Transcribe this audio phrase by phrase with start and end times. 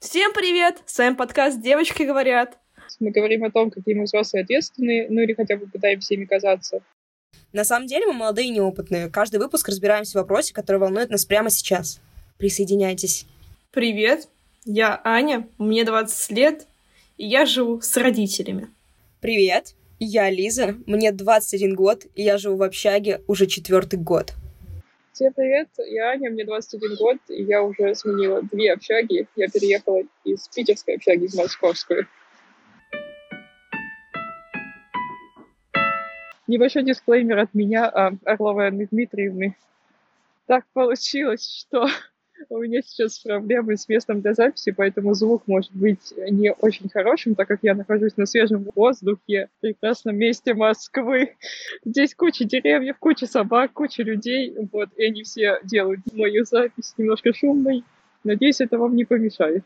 [0.00, 0.80] Всем привет!
[0.86, 2.56] С вами подкаст «Девочки говорят».
[3.00, 6.82] Мы говорим о том, какие мы взрослые ответственные, ну или хотя бы пытаемся ими казаться.
[7.52, 9.10] На самом деле мы молодые и неопытные.
[9.10, 12.00] Каждый выпуск разбираемся в вопросе, который волнует нас прямо сейчас.
[12.38, 13.26] Присоединяйтесь.
[13.72, 14.28] Привет,
[14.64, 16.68] я Аня, мне 20 лет,
[17.16, 18.68] и я живу с родителями.
[19.20, 24.32] Привет, я Лиза, мне 21 год, и я живу в общаге уже четвертый год.
[25.18, 29.26] Всем привет, я Аня, мне 21 год, и я уже сменила две общаги.
[29.34, 32.06] Я переехала из питерской общаги в московскую.
[36.46, 39.56] Небольшой дисклеймер от меня, а, Орловой Анны Дмитриевны.
[40.46, 41.88] Так получилось, что
[42.48, 47.34] у меня сейчас проблемы с местом для записи, поэтому звук может быть не очень хорошим,
[47.34, 51.36] так как я нахожусь на свежем воздухе в прекрасном месте Москвы.
[51.84, 57.32] Здесь куча деревьев, куча собак, куча людей, вот, и они все делают мою запись немножко
[57.32, 57.84] шумной.
[58.24, 59.64] Надеюсь, это вам не помешает.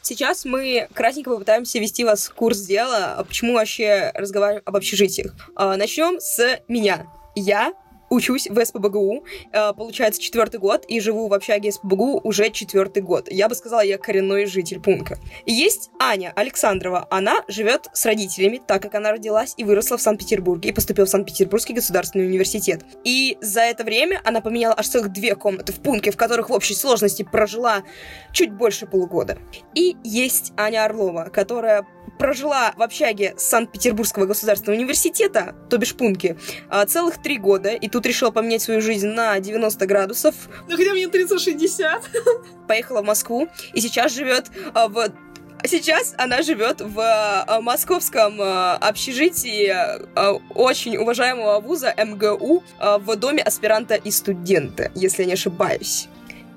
[0.00, 5.34] Сейчас мы красненько попытаемся вести вас в курс дела, почему вообще разговариваем об общежитиях.
[5.54, 7.06] А, начнем с меня.
[7.34, 7.74] Я
[8.10, 13.30] учусь в СПБГУ, э, получается, четвертый год, и живу в общаге СПБГУ уже четвертый год.
[13.30, 15.18] Я бы сказала, я коренной житель Пунка.
[15.44, 17.06] И есть Аня Александрова.
[17.10, 21.10] Она живет с родителями, так как она родилась и выросла в Санкт-Петербурге и поступила в
[21.10, 22.82] Санкт-Петербургский государственный университет.
[23.04, 26.52] И за это время она поменяла аж целых две комнаты в Пунке, в которых в
[26.52, 27.82] общей сложности прожила
[28.32, 29.38] чуть больше полугода.
[29.74, 31.86] И есть Аня Орлова, которая
[32.18, 36.38] прожила в общаге Санкт-Петербургского государственного университета, то бишь Пунки,
[36.68, 40.34] а, целых три года, и тут решила поменять свою жизнь на 90 градусов.
[40.68, 42.02] Ну хотя мне 30-60.
[42.68, 45.08] Поехала в Москву, и сейчас живет а, в
[45.64, 49.74] Сейчас она живет в э, московском общежитии
[50.54, 56.08] очень уважаемого вуза МГУ в доме аспиранта и студента, если я не ошибаюсь.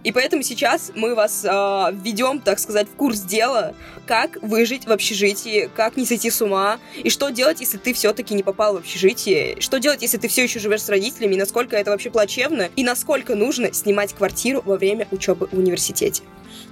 [0.04, 1.48] И поэтому сейчас мы вас э,
[1.94, 3.76] введем, так сказать, в курс дела,
[4.08, 8.34] как выжить в общежитии, как не сойти с ума, и что делать, если ты все-таки
[8.34, 11.92] не попал в общежитие, что делать, если ты все еще живешь с родителями, насколько это
[11.92, 16.24] вообще плачевно, и насколько нужно снимать квартиру во время учебы в университете.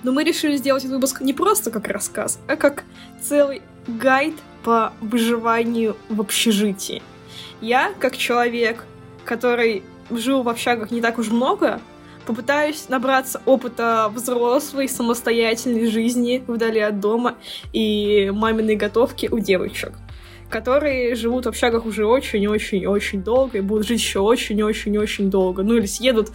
[0.03, 2.83] Но мы решили сделать этот выпуск не просто как рассказ, а как
[3.21, 7.01] целый гайд по выживанию в общежитии.
[7.61, 8.85] Я, как человек,
[9.25, 11.81] который жил в общагах не так уж много,
[12.29, 17.37] попытаюсь набраться опыта взрослой, самостоятельной жизни вдали от дома
[17.73, 19.93] и маминой готовки у девочек
[20.47, 25.61] которые живут в общагах уже очень-очень-очень долго и будут жить еще очень-очень-очень долго.
[25.61, 26.31] Ну или съедут.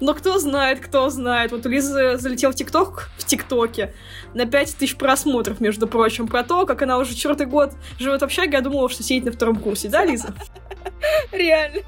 [0.00, 1.52] Но кто знает, кто знает.
[1.52, 3.92] Вот у Лизы залетел в ТикТок, в ТикТоке,
[4.32, 8.52] на 5000 просмотров, между прочим, про то, как она уже четвертый год живет в общаге.
[8.52, 10.34] Я думала, что сидит на втором курсе, да, Лиза?
[11.30, 11.82] Реально.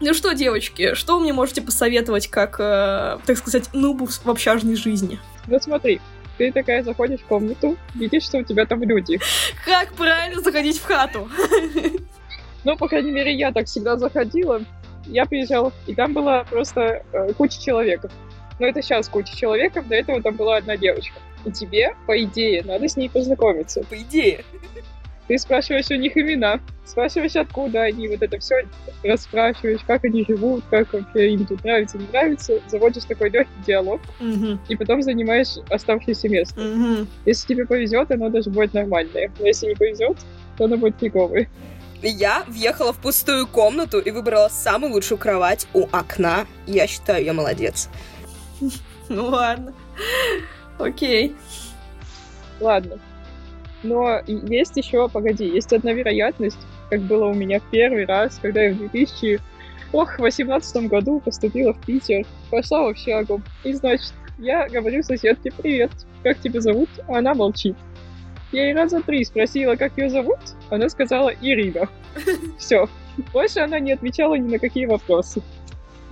[0.00, 4.74] Ну что, девочки, что вы мне можете посоветовать, как, э, так сказать, нубу в общажной
[4.74, 5.18] жизни?
[5.46, 6.00] Ну смотри,
[6.38, 9.20] ты такая заходишь в комнату, видишь, что у тебя там люди.
[9.64, 11.28] Как правильно заходить в хату?
[12.62, 14.60] Ну, по крайней мере, я так всегда заходила.
[15.06, 18.12] Я приезжала, и там была просто э, куча человеков.
[18.58, 21.18] Но это сейчас куча человеков, до этого там была одна девочка.
[21.46, 23.82] И тебе, по идее, надо с ней познакомиться.
[23.88, 24.44] По идее.
[25.30, 28.66] Ты спрашиваешь у них имена, спрашиваешь, откуда они, вот это все
[29.04, 34.00] расспрашиваешь, как они живут, как вообще им тут нравится, не нравится, заводишь такой легкий диалог,
[34.18, 34.58] угу.
[34.68, 36.60] и потом занимаешь оставшееся место.
[36.60, 37.06] Угу.
[37.26, 39.30] Если тебе повезет, оно даже будет нормальное.
[39.38, 40.16] Но если не повезет,
[40.58, 41.48] то оно будет фиговое.
[42.02, 46.48] Я въехала в пустую комнату и выбрала самую лучшую кровать у окна.
[46.66, 47.88] Я считаю, я молодец.
[49.08, 49.74] Ну ладно.
[50.80, 51.36] Окей.
[52.58, 52.98] Ладно.
[53.82, 56.58] Но есть еще, погоди, есть одна вероятность,
[56.90, 59.40] как было у меня в первый раз, когда я в 2000
[59.92, 63.42] ох, в 18 году поступила в Питер, пошла в общагу.
[63.64, 65.90] И, значит, я говорю соседке, привет,
[66.22, 66.88] как тебя зовут?
[67.08, 67.76] А она молчит.
[68.52, 70.38] Я ей раза три спросила, как ее зовут.
[70.70, 71.88] Она сказала Ирина.
[72.58, 72.88] Все.
[73.32, 75.42] Больше она не отвечала ни на какие вопросы.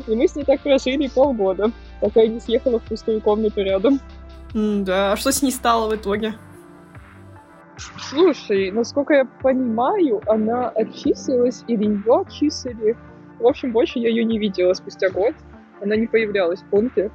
[0.06, 4.00] И мы с ней так прожили полгода, пока я не съехала в пустую комнату рядом.
[4.54, 6.34] М да, а что с ней стало в итоге?
[7.78, 12.96] Слушай, насколько я понимаю, она отчислилась или ее отчислили.
[13.38, 15.34] В общем, больше я ее не видела спустя год.
[15.80, 17.10] Она не появлялась в пункте.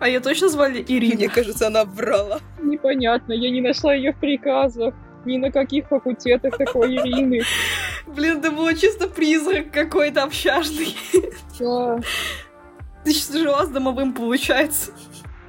[0.00, 1.14] А ее точно звали Ирина?
[1.14, 2.40] Мне кажется, она врала.
[2.60, 4.94] Непонятно, я не нашла ее в приказах.
[5.24, 7.42] Ни на каких факультетах такой Ирины.
[8.06, 10.96] Блин, это было чисто призрак какой-то общажный.
[11.60, 12.00] Да.
[13.04, 14.92] Ты сейчас жила с домовым, получается.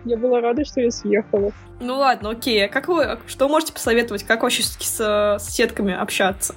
[0.06, 1.52] Я была рада, что я съехала.
[1.80, 2.66] Ну ладно, окей.
[2.66, 6.56] А как вы, что можете посоветовать, как вообще с соседками общаться?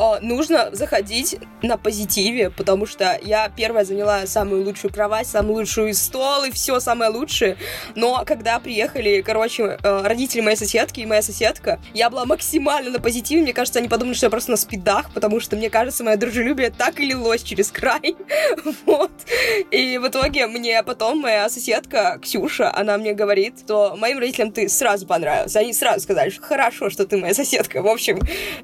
[0.00, 5.94] Э, нужно заходить на позитиве, потому что я первая заняла самую лучшую кровать, самую лучшую
[5.94, 7.56] стол и все самое лучшее.
[7.94, 13.00] Но когда приехали, короче, э, родители моей соседки и моя соседка, я была максимально на
[13.00, 13.42] позитиве.
[13.42, 16.70] Мне кажется, они подумали, что я просто на спидах, потому что, мне кажется, мое дружелюбие
[16.70, 18.16] так и лилось через край.
[18.86, 19.12] вот.
[19.70, 24.68] И в итоге мне потом моя соседка Ксюша, она мне говорит, что моим родителям ты
[24.68, 25.58] сразу понравился.
[25.58, 27.82] Они сразу сказали, что хорошо, что ты моя соседка.
[27.82, 28.20] В общем,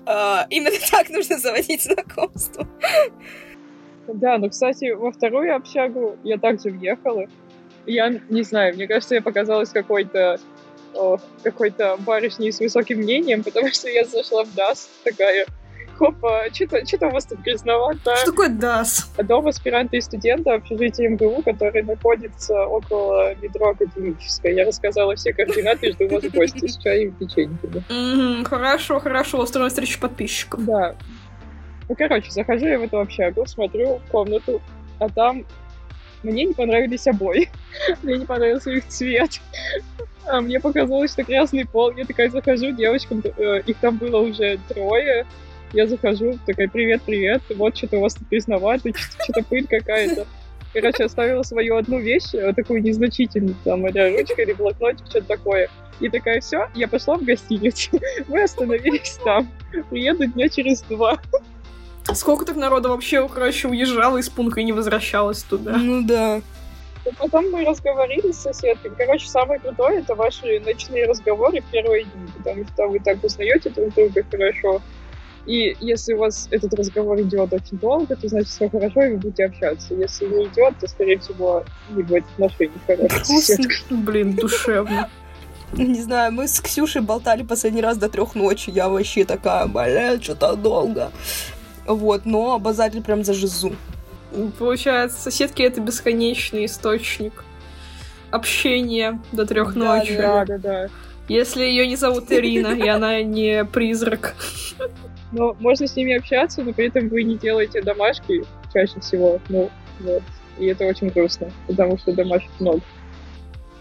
[0.07, 2.67] э, именно так нужно заводить знакомство.
[4.07, 7.27] Да, но, кстати, во вторую общагу я также въехала.
[7.87, 10.39] Я не знаю, мне кажется, я показалась какой-то
[11.43, 15.47] какой-то барышней с высоким мнением, потому что я зашла в ДАС такая,
[15.97, 18.17] хопа, что-то у вас тут грязновато.
[18.17, 19.11] Что такое ДАС?
[19.19, 24.55] Дом аспиранта и студента общежития МГУ, который находится около метро Академической.
[24.55, 28.45] Я рассказала все координаты, жду вас в гости с чаем и печеньками.
[28.45, 30.65] Хорошо, хорошо, устроим встречу подписчиков.
[30.65, 30.95] Да.
[31.89, 34.61] Ну, короче, захожу я в эту общагу, смотрю в комнату,
[34.99, 35.45] а там
[36.23, 37.49] мне не понравились обои.
[38.03, 39.41] Мне не понравился их цвет.
[40.27, 41.93] А мне показалось, что красный пол.
[41.93, 45.25] Я такая захожу, девочкам, э, их там было уже трое.
[45.73, 50.27] Я захожу, такая, привет, привет, вот что-то у вас тут грязновато, что-то пыль какая-то.
[50.73, 55.69] Короче, оставила свою одну вещь, э, такую незначительную, там, или ручка, или блокнотик, что-то такое.
[56.01, 58.01] И такая, все, я пошла в гостиницу.
[58.29, 59.49] Мы остановились там.
[59.91, 61.21] Приеду дня через два.
[62.15, 65.77] Сколько так народа вообще, короче, уезжало из пункта и не возвращалось туда?
[65.77, 66.39] Ну да.
[67.05, 68.91] И потом мы разговорили с соседкой.
[68.97, 73.71] Короче, самое крутое— это ваши ночные разговоры в первые дни, потому что вы так узнаете
[73.71, 74.83] друг друга хорошо.
[75.47, 79.19] И если у вас этот разговор идет очень долго, то значит все хорошо, и вы
[79.19, 79.95] будете общаться.
[79.95, 83.71] Если не идет, то, скорее всего, не будет отношений хороших.
[83.91, 85.09] Блин, душевно.
[85.73, 88.71] Не знаю, мы с Ксюшей болтали последний раз до трех ночи.
[88.71, 91.13] Я вообще такая, блядь, что-то долго.
[91.87, 93.75] Вот, но обозрели прям за жизу.
[94.59, 97.45] Получается, соседки это бесконечный источник
[98.31, 100.17] общения до трех да, ночи.
[100.17, 100.89] Да, да, да.
[101.29, 104.37] Если ее не зовут Ирина, и она не призрак.
[105.33, 109.41] Но можно с ними общаться, но при этом вы не делаете домашки чаще всего.
[109.49, 110.23] Ну, вот.
[110.59, 112.81] И это очень грустно, потому что домашек много.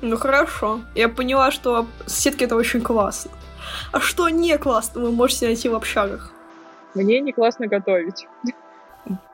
[0.01, 0.81] Ну хорошо.
[0.93, 3.31] Я поняла, что соседки это очень классно.
[3.91, 6.31] А что не классно, вы можете найти в общагах?
[6.95, 8.25] Мне не классно готовить.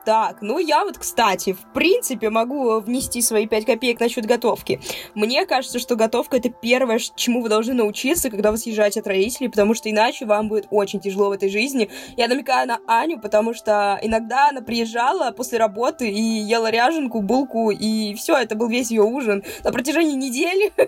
[0.04, 4.80] Так, ну я вот, кстати, в принципе могу внести свои 5 копеек насчет готовки.
[5.14, 9.48] Мне кажется, что готовка это первое, чему вы должны научиться, когда вы съезжаете от родителей,
[9.48, 11.88] потому что иначе вам будет очень тяжело в этой жизни.
[12.16, 17.70] Я намекаю на Аню, потому что иногда она приезжала после работы и ела ряженку, булку,
[17.70, 20.72] и все, это был весь ее ужин на протяжении недели.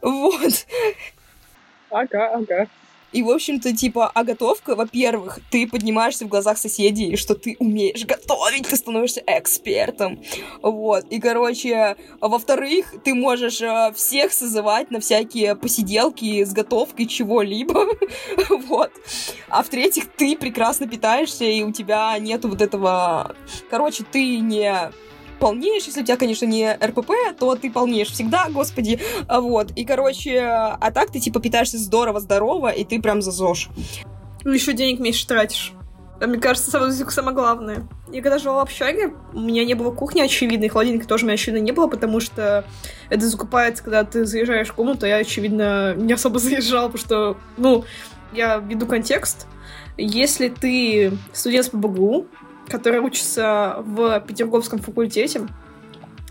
[0.00, 0.66] Вот.
[1.90, 2.66] Ага, ага.
[3.12, 8.04] И, в общем-то, типа, а готовка, во-первых, ты поднимаешься в глазах соседей, что ты умеешь
[8.04, 10.22] готовить, ты становишься экспертом.
[10.62, 11.06] Вот.
[11.10, 17.86] И, короче, во-вторых, ты можешь э, всех созывать на всякие посиделки с готовкой чего-либо.
[18.68, 18.92] вот.
[19.48, 23.34] А в-третьих, ты прекрасно питаешься, и у тебя нету вот этого...
[23.70, 24.92] Короче, ты не
[25.38, 29.84] полнеешь, если у тебя, конечно, не РПП, то ты полнеешь всегда, господи, а вот, и,
[29.84, 33.68] короче, а так ты, типа, питаешься здорово-здорово, и ты прям зазож.
[34.44, 35.74] Ну, еще денег меньше тратишь.
[36.20, 37.86] А мне кажется, самое, самое главное.
[38.10, 41.34] Я когда жила в общаге, у меня не было кухни очевидной, холодильника тоже у меня
[41.34, 42.64] очевидно не было, потому что
[43.08, 47.84] это закупается, когда ты заезжаешь в комнату, я, очевидно, не особо заезжала, потому что, ну,
[48.32, 49.46] я веду контекст.
[49.96, 52.26] Если ты студент по БГУ,
[52.68, 55.46] который учится в Петерговском факультете,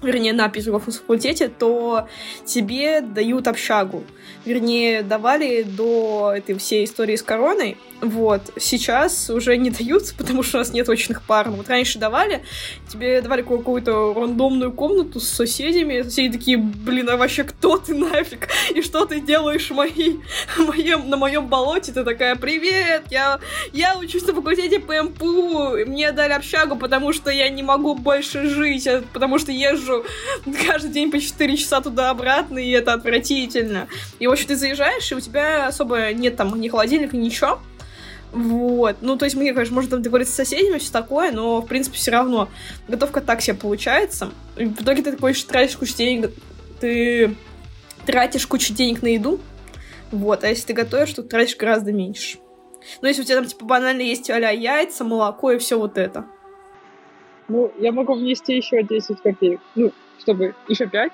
[0.02, 2.08] вернее, на Петерговском факультете, то
[2.46, 4.04] тебе дают общагу.
[4.46, 8.42] Вернее, давали до этой всей истории с короной, вот.
[8.60, 11.50] Сейчас уже не дают, потому что у нас нет очных пар.
[11.50, 12.44] Вот раньше давали,
[12.92, 16.02] тебе давали какую-то рандомную комнату с соседями.
[16.04, 18.48] Соседи такие, блин, а вообще кто ты нафиг?
[18.74, 20.20] И что ты делаешь моей,
[20.58, 21.92] моем, на моем болоте?
[21.92, 23.40] Ты такая, привет, я,
[23.74, 28.88] я учусь на факультете ПМПУ, мне дали общагу, потому что я не могу больше жить,
[28.88, 29.52] а потому что
[29.88, 30.06] езжу
[30.68, 33.88] каждый день по 4 часа туда-обратно, и это отвратительно.
[34.20, 37.60] И, в общем, ты заезжаешь, и у тебя особо нет там ни холодильника, ничего.
[38.32, 38.98] Вот.
[39.02, 41.98] Ну, то есть мне, конечно, можно там договориться с соседями, все такое, но, в принципе,
[41.98, 42.50] все равно
[42.88, 44.32] готовка так себе получается.
[44.58, 46.32] И в итоге ты такой тратишь кучу денег,
[46.80, 47.36] ты
[48.06, 49.40] тратишь кучу денег на еду,
[50.12, 52.40] вот, а если ты готовишь, то тратишь гораздо меньше.
[53.02, 56.26] Ну, если у тебя там, типа, банально есть а яйца, молоко и все вот это.
[57.48, 59.60] Ну, я могу внести еще 10 копеек.
[59.76, 61.12] Ну, чтобы еще 5.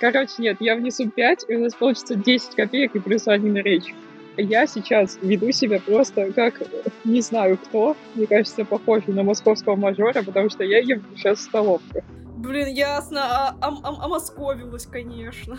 [0.00, 3.94] Короче, нет, я внесу 5, и у нас получится 10 копеек и плюс один речь.
[4.36, 6.62] я сейчас веду себя просто как
[7.04, 7.96] не знаю кто.
[8.14, 12.02] Мне кажется, похоже на московского мажора, потому что я ем сейчас столовку.
[12.36, 15.58] Блин, ясно, а, а, а, московилась, конечно.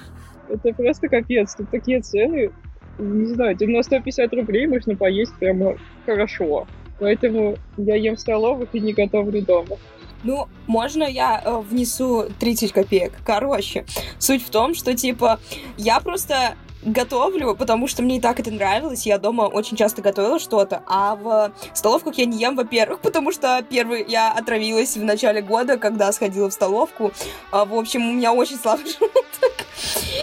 [0.49, 2.51] Это просто капец, тут такие цены,
[2.99, 6.67] не знаю, на 150 рублей можно поесть прямо хорошо.
[6.99, 9.77] Поэтому я ем в столовых и не готовлю дома.
[10.25, 13.13] Ну, можно я э, внесу 30 копеек?
[13.23, 13.85] Короче,
[14.17, 15.39] суть в том, что, типа,
[15.77, 19.05] я просто готовлю, потому что мне и так это нравилось.
[19.05, 23.63] Я дома очень часто готовила что-то, а в столовках я не ем, во-первых, потому что
[23.69, 27.11] первый я отравилась в начале года, когда сходила в столовку.
[27.51, 29.65] А, в общем, у меня очень слабый желудок.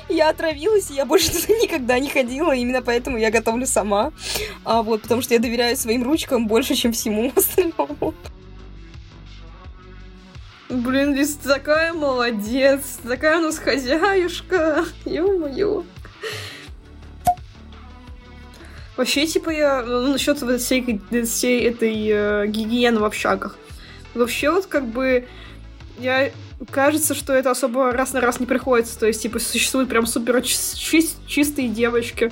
[0.08, 4.12] Я отравилась, и я больше туда никогда не ходила, именно поэтому я готовлю сама.
[4.64, 7.61] А, вот, потому что я доверяю своим ручкам больше, чем всему остальному.
[10.92, 15.84] Блин, Лиз, такая молодец, такая у нас хозяюшка, ё-моё.
[18.98, 23.56] Вообще, типа, я ну, насчет всей, всей этой э, гигиены в общагах.
[24.12, 25.26] Вообще, вот как бы
[25.98, 26.30] я
[26.70, 28.98] кажется, что это особо раз на раз не приходится.
[28.98, 30.76] То есть, типа, существуют прям супер чис
[31.26, 32.30] чистые девочки,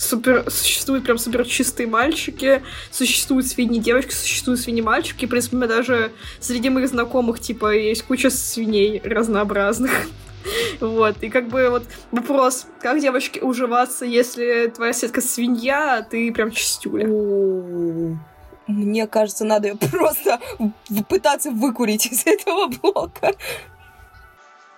[0.00, 5.26] супер, существуют прям супер чистые мальчики, существуют свиньи девочки, существуют свиньи мальчики.
[5.26, 9.90] В принципе, у меня даже среди моих знакомых, типа, есть куча свиней разнообразных.
[10.80, 16.32] Вот, и как бы вот вопрос, как девочке уживаться, если твоя сетка свинья, а ты
[16.32, 17.06] прям чистюля?
[18.66, 20.40] Мне кажется, надо ее просто
[21.10, 23.34] пытаться выкурить из этого блока.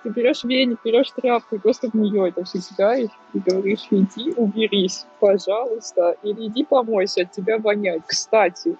[0.03, 4.33] Ты берешь веник, берешь тряпку и просто в нее это все кидаешь и говоришь, иди
[4.33, 8.03] уберись, пожалуйста, или иди помойся, от тебя воняет.
[8.07, 8.77] Кстати,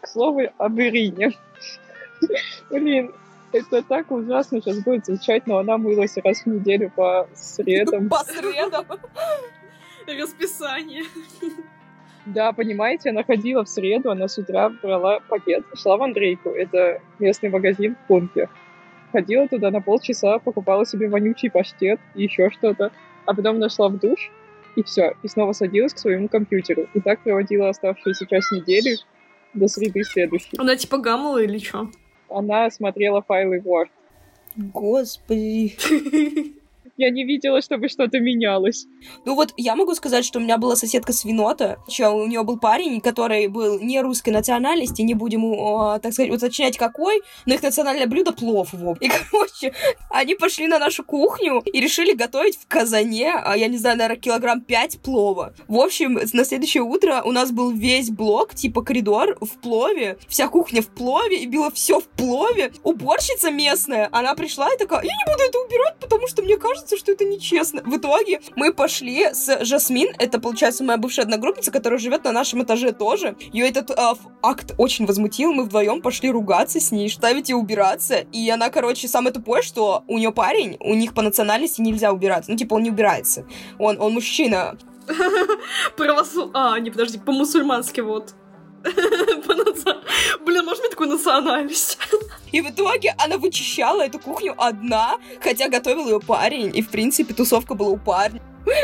[0.00, 1.32] к слову об Ирине.
[2.70, 3.12] Блин,
[3.52, 8.08] это так ужасно сейчас будет звучать, но она мылась раз в неделю по средам.
[8.10, 8.84] По средам?
[10.06, 11.04] Расписание.
[12.26, 17.00] Да, понимаете, она ходила в среду, она с утра брала пакет, шла в Андрейку, это
[17.18, 18.48] местный магазин в пункте.
[19.14, 22.90] Ходила туда на полчаса, покупала себе вонючий паштет и еще что-то,
[23.26, 24.32] а потом нашла в душ,
[24.74, 26.88] и все, и снова садилась к своему компьютеру.
[26.94, 28.96] И так проводила оставшуюся часть недели
[29.52, 30.56] до среды следующей.
[30.58, 31.92] Она типа гамала или что?
[32.28, 33.86] Она смотрела файлы Word.
[34.56, 35.76] Господи.
[36.96, 38.86] Я не видела, чтобы что-то менялось.
[39.24, 41.78] Ну вот я могу сказать, что у меня была соседка свинота.
[41.88, 46.78] У нее был парень, который был не русской национальности, не будем, о, так сказать, уточнять
[46.78, 48.68] какой, но их национальное блюдо плов.
[48.72, 48.98] Вот.
[49.00, 49.74] И, короче,
[50.10, 54.20] они пошли на нашу кухню и решили готовить в казане, а, я не знаю, наверное,
[54.20, 55.52] килограмм пять плова.
[55.66, 60.46] В общем, на следующее утро у нас был весь блок, типа коридор в плове, вся
[60.48, 62.72] кухня в плове, и было все в плове.
[62.84, 66.83] Уборщица местная, она пришла и такая, я не буду это убирать, потому что мне кажется,
[66.84, 67.82] кажется, что это нечестно.
[67.84, 72.62] В итоге мы пошли с Жасмин, это, получается, моя бывшая одногруппница, которая живет на нашем
[72.62, 73.36] этаже тоже.
[73.52, 73.94] Ее этот э,
[74.42, 78.26] акт очень возмутил, мы вдвоем пошли ругаться с ней, ставить и убираться.
[78.32, 82.50] И она, короче, самое тупое, что у нее парень, у них по национальности нельзя убираться.
[82.50, 83.46] Ну, типа, он не убирается.
[83.78, 84.76] Он, он мужчина.
[85.96, 86.50] Православ...
[86.52, 88.34] А, не, подожди, по-мусульмански вот.
[90.44, 91.98] Блин, может быть такую национальность?
[92.54, 97.34] И в итоге она вычищала эту кухню одна, хотя готовил ее парень, и в принципе
[97.34, 98.40] тусовка была у парня.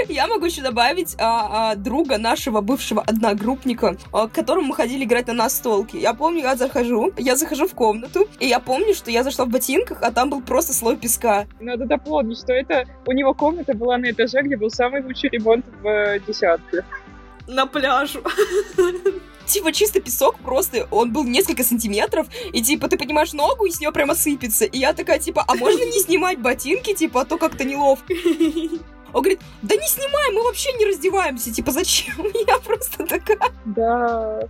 [0.08, 5.04] Я могу еще добавить а, а, друга нашего бывшего одногруппника, а, к которому мы ходили
[5.04, 5.96] играть на настолки.
[5.96, 9.50] Я помню, я захожу, я захожу в комнату, и я помню, что я зашла в
[9.50, 11.46] ботинках, а там был просто слой песка.
[11.60, 15.64] Надо дополнить, что это у него комната была на этаже, где был самый лучший ремонт
[15.80, 16.84] в э, десятке.
[17.46, 18.20] На пляжу
[19.50, 23.80] типа чисто песок просто, он был несколько сантиметров, и типа ты поднимаешь ногу, и с
[23.80, 24.64] нее прямо сыпется.
[24.64, 28.14] И я такая, типа, а можно не снимать ботинки, типа, а то как-то неловко.
[29.12, 32.14] Он говорит, да не снимай, мы вообще не раздеваемся, типа, зачем?
[32.47, 33.50] Я просто такая...
[33.64, 34.49] Да,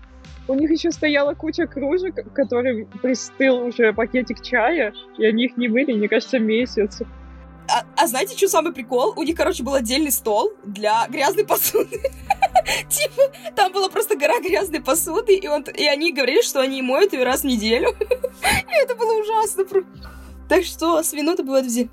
[0.49, 5.69] у них еще стояла куча кружек, которые пристыл уже пакетик чая, и они их не
[5.69, 7.01] мыли, мне кажется, месяц.
[7.69, 9.13] А, а знаете, что самый прикол?
[9.17, 12.01] У них, короче, был отдельный стол для грязной посуды.
[12.89, 13.23] Типа,
[13.55, 17.25] там была просто гора грязной посуды, и, он, и они говорили, что они моют ее
[17.25, 17.91] раз в неделю.
[18.01, 19.65] И это было ужасно.
[20.49, 21.89] Так что свинота бывает везде.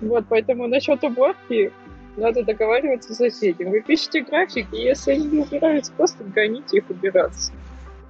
[0.00, 1.72] Вот, поэтому насчет уборки
[2.16, 3.70] надо договариваться с соседями.
[3.70, 7.52] Вы пишете график, и если они не убираются, просто гоните их убираться.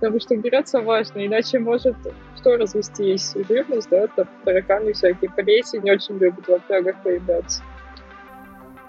[0.01, 1.97] Потому что убираться важно, иначе может
[2.37, 3.35] что развестись?
[3.49, 7.63] Живность, да, там тараканы всякие, плесень очень любят в общагах появляться.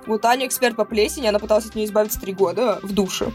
[0.06, 3.26] Вот Аня эксперт по плесени, она пыталась от нее избавиться три года в душе.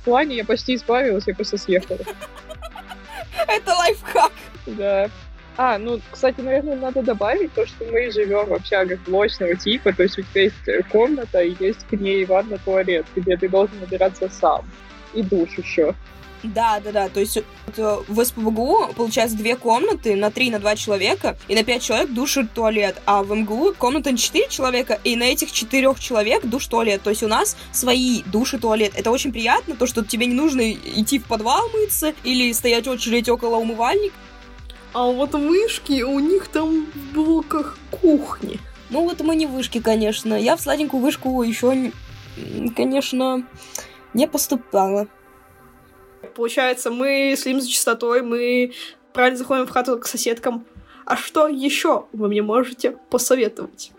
[0.00, 1.98] В плане я почти избавилась, я просто съехала.
[3.48, 4.32] Это лайфхак.
[4.66, 5.10] Да.
[5.56, 10.04] А, ну, кстати, наверное, надо добавить то, что мы живем в общагах блочного типа, то
[10.04, 13.80] есть у тебя есть э, комната и есть к ней ванна, туалет, где ты должен
[13.80, 14.64] набираться сам.
[15.14, 15.94] И душ еще.
[16.42, 17.08] Да, да, да.
[17.08, 17.38] То есть
[17.76, 22.36] в СПБГУ, получается, две комнаты на три, на два человека, и на пять человек душ
[22.36, 23.00] и туалет.
[23.06, 27.02] А в МГУ комната на четыре человека, и на этих четырех человек душ туалет.
[27.02, 28.92] То есть у нас свои душ и туалет.
[28.94, 33.28] Это очень приятно, то, что тебе не нужно идти в подвал мыться или стоять очередь
[33.28, 34.14] около умывальника.
[34.94, 38.58] А вот вышки у них там в блоках кухни.
[38.90, 40.34] Ну вот мы не вышки, конечно.
[40.34, 41.92] Я в сладенькую вышку еще,
[42.74, 43.44] конечно,
[44.14, 45.06] не поступала.
[46.38, 48.72] Получается, мы следим за чистотой, мы
[49.12, 50.64] правильно заходим в хату к соседкам.
[51.04, 53.90] А что еще вы мне можете посоветовать?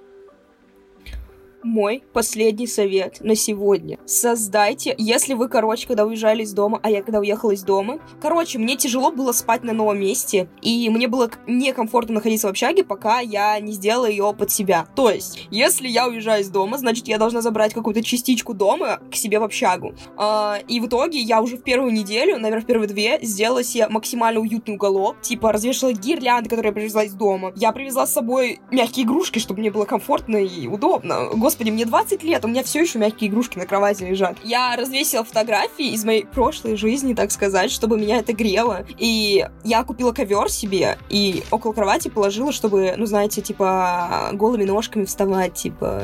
[1.64, 3.98] Мой последний совет на сегодня.
[4.06, 8.58] Создайте, если вы, короче, когда уезжали из дома, а я когда уехала из дома, короче,
[8.60, 13.20] мне тяжело было спать на новом месте, и мне было некомфортно находиться в общаге, пока
[13.20, 14.88] я не сделала ее под себя.
[14.96, 19.16] То есть, если я уезжаю из дома, значит, я должна забрать какую-то частичку дома к
[19.16, 19.94] себе в общагу.
[20.18, 23.88] А, и в итоге я уже в первую неделю, наверное, в первые две, сделала себе
[23.90, 27.52] максимально уютный уголок, типа развешала гирлянды, которые я привезла из дома.
[27.56, 32.22] Я привезла с собой мягкие игрушки, чтобы мне было комфортно и удобно господи, мне 20
[32.22, 34.38] лет, у меня все еще мягкие игрушки на кровати лежат.
[34.44, 38.86] Я развесила фотографии из моей прошлой жизни, так сказать, чтобы меня это грело.
[39.00, 45.06] И я купила ковер себе и около кровати положила, чтобы, ну, знаете, типа голыми ножками
[45.06, 46.04] вставать, типа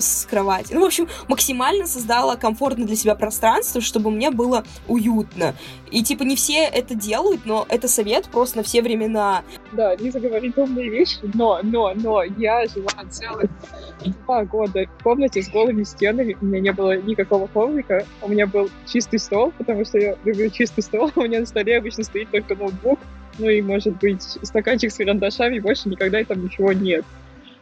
[0.00, 0.72] с кровати.
[0.72, 5.54] Ну, в общем, максимально создала комфортное для себя пространство, чтобы мне было уютно.
[5.90, 9.42] И, типа, не все это делают, но это совет просто на все времена.
[9.72, 13.50] Да, Лиза говорит умные вещи, но, но, но я жила целых
[14.04, 18.46] два года в комнате с голыми стенами, у меня не было никакого коврика, у меня
[18.46, 22.30] был чистый стол, потому что я люблю чистый стол, у меня на столе обычно стоит
[22.30, 22.98] только ноутбук,
[23.38, 27.04] ну и, может быть, стаканчик с карандашами, больше никогда там ничего нет.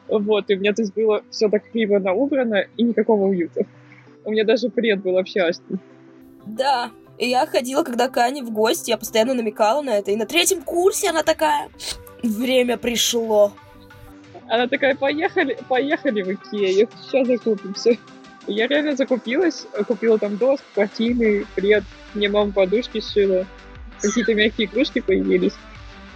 [0.09, 3.67] Вот, и у меня то есть было все так криво наубрано и никакого уюта.
[4.25, 5.79] У меня даже пред был общажный.
[6.47, 10.11] Да, и я ходила, когда к Ане в гости, я постоянно намекала на это.
[10.11, 11.69] И на третьем курсе она такая,
[12.23, 13.53] время пришло.
[14.49, 17.97] Она такая, поехали, поехали в Икею, сейчас закупимся.
[18.47, 23.45] Я реально закупилась, купила там доску, картины, пред, мне мама подушки сшила,
[24.01, 25.53] какие-то мягкие игрушки появились.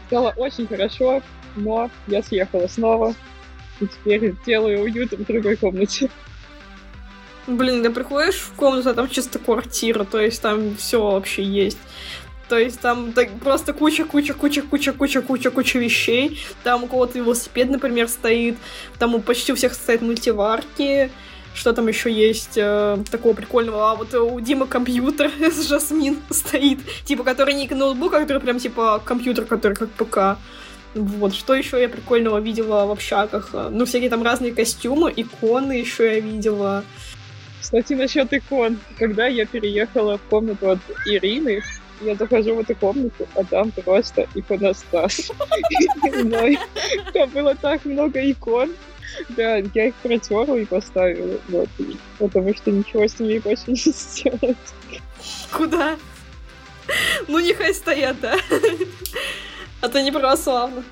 [0.07, 1.21] Стало очень хорошо,
[1.57, 3.15] но я съехала снова,
[3.83, 6.11] и теперь делаю уют в другой комнате.
[7.47, 11.79] Блин, ты приходишь в комнату, а там чисто квартира, то есть там все вообще есть.
[12.49, 16.39] То есть там так, просто куча, куча, куча, куча, куча, куча, куча вещей.
[16.63, 18.57] Там у кого-то велосипед, например, стоит.
[18.99, 21.11] Там у почти у всех стоят мультиварки.
[21.55, 23.91] Что там еще есть э, такого прикольного?
[23.91, 26.79] А вот у Димы компьютер с Жасмин стоит.
[27.05, 30.39] Типа, который не ноутбук, а который прям типа компьютер, который как ПК.
[30.95, 33.51] Вот, что еще я прикольного видела в общаках?
[33.53, 36.85] Ну, всякие там разные костюмы, иконы еще я видела.
[37.61, 38.79] Кстати, насчет икон.
[38.99, 41.63] Когда я переехала в комнату от Ирины,
[42.03, 45.31] я захожу в эту комнату, а там просто иконостас.
[47.15, 48.73] Там было так много икон.
[49.31, 51.39] Да, я их протерла и поставила.
[51.49, 51.69] Вот.
[52.19, 54.57] Потому что ничего с ними больше не сделать.
[55.53, 55.97] Куда?
[57.29, 58.37] Ну, нехай стоят, да.
[59.83, 60.85] А то не православно.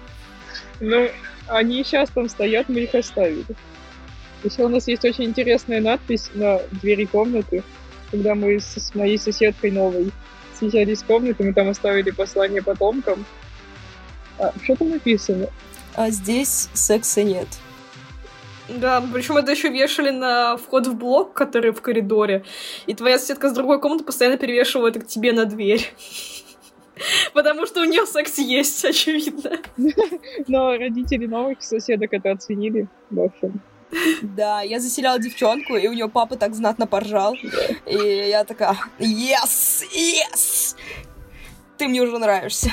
[0.80, 1.08] Ну,
[1.46, 3.46] они сейчас там стоят, мы их оставили.
[4.42, 7.62] Еще у нас есть очень интересная надпись на двери комнаты.
[8.10, 10.10] Когда мы с моей соседкой новой
[10.58, 13.24] съезжали из комнаты, мы там оставили послание потомкам.
[14.38, 15.46] А, что там написано?
[15.94, 17.46] А здесь секса нет.
[18.68, 22.44] Да, причем это еще вешали на вход в блок, который в коридоре.
[22.86, 25.92] И твоя соседка с другой комнаты постоянно перевешивала это к тебе на дверь.
[27.34, 29.58] Потому что у нее секс есть, очевидно.
[30.48, 33.60] Но родители новых соседок это оценили, в общем.
[34.22, 37.34] Да, я заселяла девчонку, и у нее папа так знатно поржал.
[37.86, 40.76] И я такая, yes, yes!
[41.76, 42.72] Ты мне уже нравишься.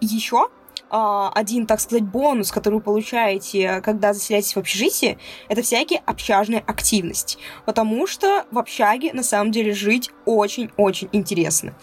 [0.00, 0.48] Еще
[0.90, 5.18] один, так сказать, бонус, который вы получаете, когда заселяетесь в общежитие,
[5.48, 7.38] это всякие общажные активности.
[7.66, 11.74] Потому что в общаге на самом деле жить очень-очень интересно.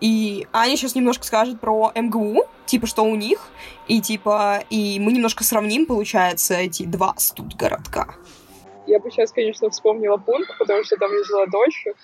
[0.00, 3.48] И Аня сейчас немножко скажет про МГУ, типа, что у них,
[3.88, 8.14] и типа, и мы немножко сравним, получается, эти два студгородка.
[8.86, 11.94] Я бы сейчас, конечно, вспомнила пункт, потому что там я жила дольше,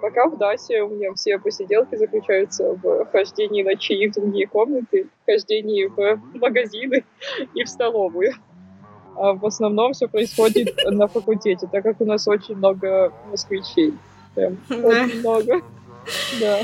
[0.00, 5.08] Пока в ДАСе у меня все посиделки заключаются в хождении на чаи в другие комнаты,
[5.26, 7.04] хождении в магазины
[7.54, 8.32] и в столовую.
[9.16, 13.94] А в основном все происходит на факультете, так как у нас очень много москвичей.
[14.34, 15.62] Прям очень много.
[16.40, 16.60] Да.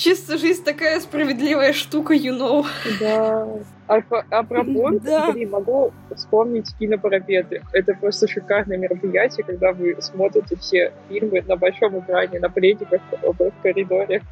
[0.00, 2.64] Чисто жизнь такая справедливая штука, you know.
[2.98, 3.46] Да.
[3.86, 5.30] А, а про понг, Да.
[5.30, 7.62] блин, могу вспомнить кинопарапеты.
[7.74, 13.50] Это просто шикарное мероприятие, когда вы смотрите все фильмы на большом экране, на пледиках в
[13.62, 14.22] коридоре.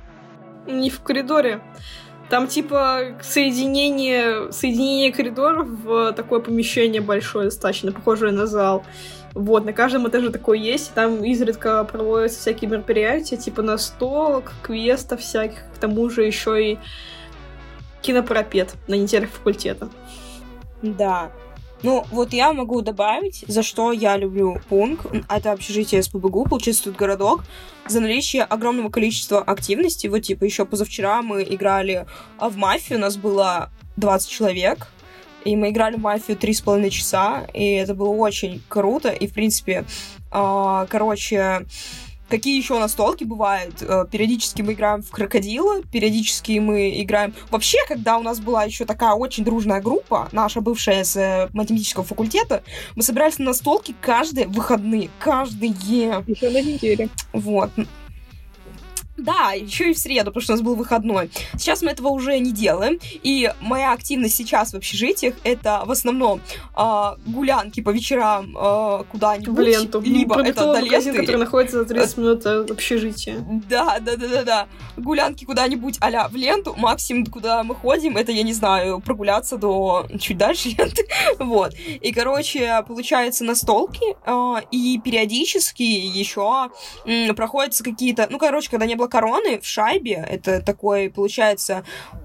[0.67, 1.61] Не в коридоре.
[2.31, 8.85] Там типа соединение, соединение коридоров в такое помещение большое, достаточно похожее на зал.
[9.35, 15.65] Вот, на каждом этаже такое есть, там изредка проводятся всякие мероприятия, типа настолок, квестов всяких,
[15.75, 16.79] к тому же еще и
[18.03, 19.89] кинопарапет на неделях факультета.
[20.83, 21.31] Да.
[21.83, 25.07] Ну, вот я могу добавить, за что я люблю Пунк.
[25.29, 27.45] Это общежитие СПБГУ, получается, тут городок.
[27.87, 30.09] За наличие огромного количества активностей.
[30.09, 32.07] Вот, типа, еще позавчера мы играли
[32.41, 34.89] в мафию, у нас было 20 человек.
[35.45, 39.11] И мы играли в мафию три с половиной часа, и это было очень круто.
[39.11, 39.85] И, в принципе,
[40.31, 41.67] а, короче,
[42.29, 43.81] Какие еще настолки бывают?
[43.81, 47.33] Э, Периодически мы играем в крокодила, периодически мы играем...
[47.51, 52.05] Вообще, когда у нас была еще такая очень дружная группа, наша бывшая с э, математического
[52.05, 52.63] факультета,
[52.97, 55.09] мы собирались на настолки каждые выходные.
[55.19, 55.71] Каждые.
[56.27, 57.09] Еще на неделе.
[57.33, 57.71] Вот.
[59.19, 61.31] Да, еще и в среду, потому что у нас был выходной.
[61.55, 62.99] Сейчас мы этого уже не делаем.
[63.23, 66.41] И моя активность сейчас в общежитиях это в основном
[66.75, 69.57] а, гулянки по вечерам а, куда-нибудь.
[69.57, 70.01] В ленту.
[70.01, 71.27] Либо это до магазин, ленты.
[71.27, 73.45] который находится за 30 минут от общежития.
[73.69, 74.67] Да, да, да, да, да.
[74.99, 76.75] Гулянки куда-нибудь а в ленту.
[76.77, 81.07] Максимум, куда мы ходим, это, я не знаю, прогуляться до чуть дальше ленты.
[81.39, 81.75] Вот.
[81.75, 86.71] И, короче, получается настолки, а, и периодически еще
[87.37, 88.27] проходятся какие-то...
[88.31, 91.85] Ну, короче, когда не было короны, в шайбе, это такой, получается...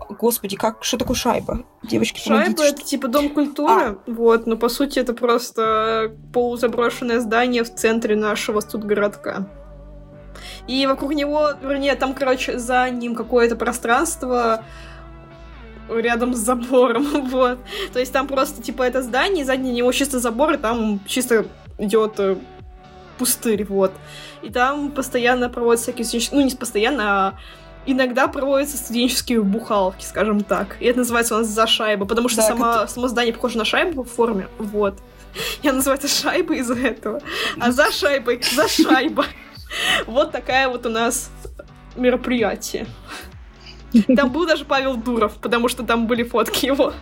[0.09, 0.83] Господи, как...
[0.83, 1.65] Что такое шайба?
[1.83, 7.75] Девочки, Шайба это типа дом культуры, вот, но по сути это просто полузаброшенное здание в
[7.75, 9.49] центре нашего студгородка.
[10.67, 14.63] И вокруг него, вернее, там, короче, за ним какое-то пространство
[15.89, 17.59] рядом с забором, вот.
[17.91, 21.45] То есть там просто, типа, это здание, и сзади него чисто забор, и там чисто
[21.77, 22.37] идет э,
[23.17, 23.91] пустырь, вот.
[24.41, 26.39] И там постоянно проводятся всякие студенческие...
[26.39, 27.33] Ну, не постоянно, а
[27.85, 30.77] иногда проводятся студенческие бухалки, скажем так.
[30.79, 33.65] И это называется у нас за шайба, потому что Так, сама, само здание похоже на
[33.65, 34.95] шайбу в форме, вот.
[35.63, 37.21] Я называю это шайбой из-за этого.
[37.59, 39.25] А за шайбой, за шайба.
[40.07, 41.31] Вот такая вот у нас
[41.95, 42.85] мероприятие.
[44.15, 46.93] Там был даже Павел Дуров, потому что там были фотки его.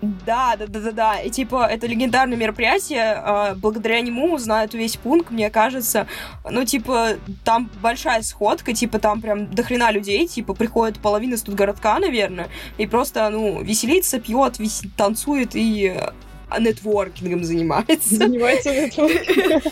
[0.00, 1.20] Да, да, да, да, да.
[1.20, 3.12] И типа это легендарное мероприятие.
[3.14, 6.08] а, благодаря нему знают весь пункт, мне кажется.
[6.50, 7.10] Ну, типа,
[7.44, 13.30] там большая сходка, типа, там прям дохрена людей, типа, приходит половина студгородка, наверное, и просто,
[13.30, 15.96] ну, веселится, пьет, вис- танцует и
[16.58, 18.16] нетворкингом занимается.
[18.16, 19.06] Занимается этим.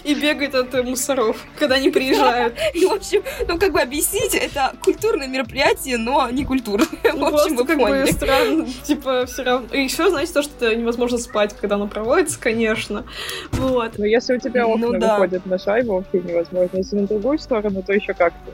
[0.05, 2.55] И бегает от мусоров, когда они приезжают.
[2.75, 6.87] И, в общем, ну, как бы объяснить, это культурное мероприятие, но не культурное.
[7.03, 9.69] В Ну, общем, вы как бы странно, типа, все равно.
[9.73, 13.05] И еще, знаете, то, что невозможно спать, когда оно проводится, конечно.
[13.53, 13.99] Вот.
[13.99, 16.77] Но если у тебя Ну окна выходят на шайбу, вообще невозможно.
[16.77, 18.53] Если на другую сторону, то еще как-то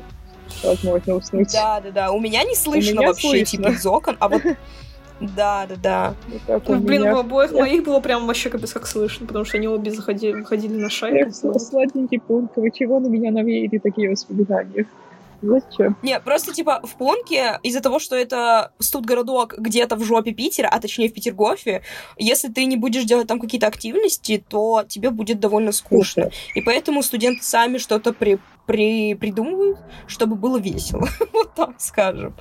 [0.63, 1.53] возможно уснуть.
[1.53, 2.11] Да, да, да.
[2.13, 3.45] У меня не слышно меня вообще, слышно.
[3.45, 4.43] типа, из окон, а вот...
[5.21, 6.15] Да, да, да.
[6.47, 7.15] Вот Ну, блин, меня.
[7.15, 10.75] в обоих моих было прям вообще капец как слышно, потому что они обе заходили, выходили
[10.75, 11.31] на шайбу.
[11.31, 14.87] сл- сладенький пункт, вы чего на меня навеяли такие воспоминания?
[15.43, 15.97] Зачем?
[16.03, 20.81] Не, просто, типа, в Пунке, из-за того, что это студгородок где-то в жопе Питера, а
[20.81, 21.83] точнее в Петергофе,
[22.17, 26.31] если ты не будешь делать там какие-то активности, то тебе будет довольно скучно.
[26.55, 31.07] И поэтому студенты сами что-то при, при, придумывают, чтобы было весело.
[31.33, 32.35] вот так скажем.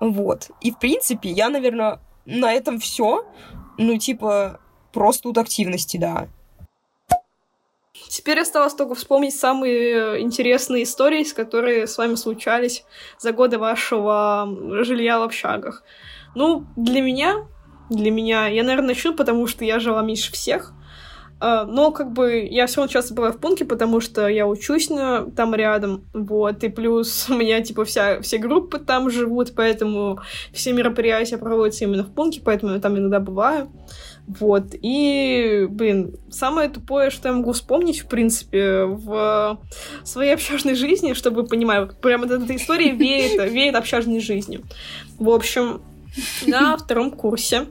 [0.00, 0.50] Вот.
[0.60, 3.24] И, в принципе, я, наверное, на этом все.
[3.78, 4.60] Ну, типа,
[4.92, 6.28] просто тут активности, да.
[8.08, 12.84] Теперь осталось только вспомнить самые э, интересные истории, которые с вами случались
[13.18, 14.48] за годы вашего
[14.84, 15.84] жилья в общагах.
[16.34, 17.46] Ну, для меня,
[17.88, 20.72] для меня, я, наверное, начну, потому что я жила меньше всех.
[21.40, 24.90] А, Но как бы я все равно часто бываю в пункте, потому что я учусь
[24.90, 30.20] на, там рядом, вот, и плюс у меня, типа, вся, все группы там живут, поэтому
[30.52, 33.72] все мероприятия проводятся именно в пункте, поэтому я там иногда бываю.
[34.28, 39.58] Вот, и, блин, самое тупое, что я могу вспомнить, в принципе, в
[40.04, 44.62] своей общажной жизни, чтобы вы понимали, вот прямо от этой истории веет, веет общажной жизнью.
[45.18, 45.80] В общем,
[46.46, 47.66] на втором курсе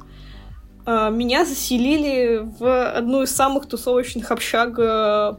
[1.12, 5.34] меня заселили в одну из самых тусовочных общаг э,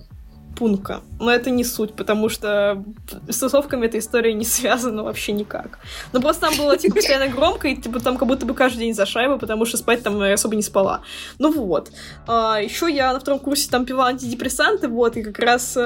[0.57, 1.01] Пунка.
[1.19, 2.85] Но это не суть, потому что
[3.29, 5.79] с тусовками эта история не связана вообще никак.
[6.13, 8.95] Но просто там было, типа, постоянно громко, и, типа, там как будто бы каждый день
[8.95, 11.01] за шайбой, потому что спать там я особо не спала.
[11.39, 11.91] Ну вот.
[12.27, 15.77] А, еще я на втором курсе там пила антидепрессанты, вот, и как раз...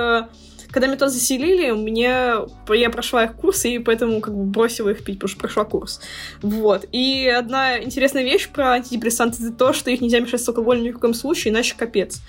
[0.74, 2.34] э, когда меня туда заселили, мне
[2.68, 6.00] я прошла их курс, и поэтому как бы бросила их пить, потому что прошла курс.
[6.42, 6.86] Вот.
[6.90, 10.90] И одна интересная вещь про антидепрессанты это то, что их нельзя мешать с алкоголем ни
[10.90, 12.20] в коем случае, иначе капец.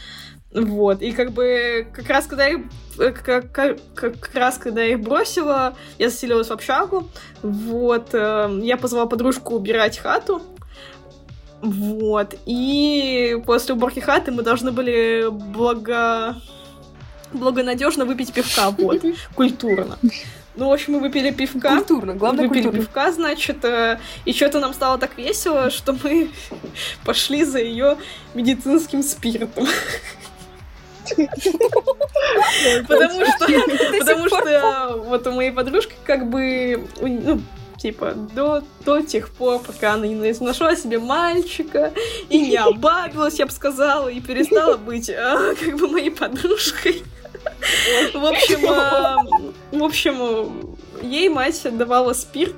[0.54, 2.64] Вот, и как бы как раз когда я
[2.98, 7.10] как, как, как раз когда я их бросила, я заселилась в общагу,
[7.42, 10.42] вот, э, я позвала подружку убирать хату,
[11.62, 16.36] вот, и после уборки хаты мы должны были благо...
[17.36, 19.02] благонадежно выпить пивка, вот,
[19.36, 19.98] культурно.
[20.58, 21.76] Ну, в общем, мы выпили пивка.
[21.76, 22.86] Культурно, главное выпили культурно.
[22.86, 26.30] пивка, значит, э, и что-то нам стало так весело, что мы
[27.06, 27.98] пошли за ее
[28.34, 29.68] медицинским спиртом.
[32.88, 33.48] Потому что,
[34.00, 37.40] потому что вот у моей подружки как бы, ну,
[37.78, 41.94] типа, до, до тех пор, пока она не нашла себе мальчика
[42.30, 47.04] и не обабилась, я бы сказала, и перестала быть а, как бы моей подружкой.
[48.14, 49.24] В общем, а,
[49.72, 52.56] в общем, ей мать давала спирт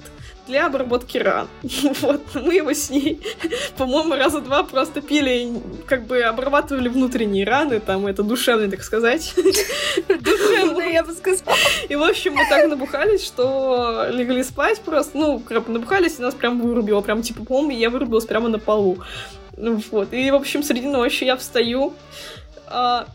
[0.47, 1.47] для обработки ран.
[2.01, 3.19] Вот, мы его с ней,
[3.77, 5.49] по-моему, раза два просто пили,
[5.85, 9.33] как бы обрабатывали внутренние раны, там, это душевные, так сказать.
[10.07, 11.57] Душевно, я бы сказала.
[11.89, 16.61] И, в общем, мы так набухались, что легли спать просто, ну, набухались, и нас прям
[16.61, 18.99] вырубило, прям, типа, помню, я вырубилась прямо на полу.
[19.57, 21.93] Вот, и, в общем, среди ночи я встаю,
[22.67, 23.07] а,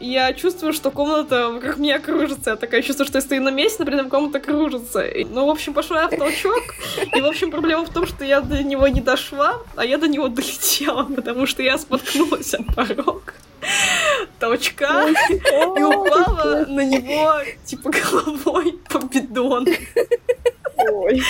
[0.00, 2.50] я чувствую, что комната вокруг меня кружится.
[2.50, 5.00] Я такая чувствую, что я стою на месте, но при этом комната кружится.
[5.02, 6.62] И, Ну, в общем, пошла я в толчок.
[7.14, 10.08] И, в общем, проблема в том, что я до него не дошла, а я до
[10.08, 13.34] него долетела, потому что я споткнулась об порог
[14.38, 17.34] толчка и упала на него,
[17.64, 19.70] типа, головой по бидону.
[20.76, 21.22] Ой.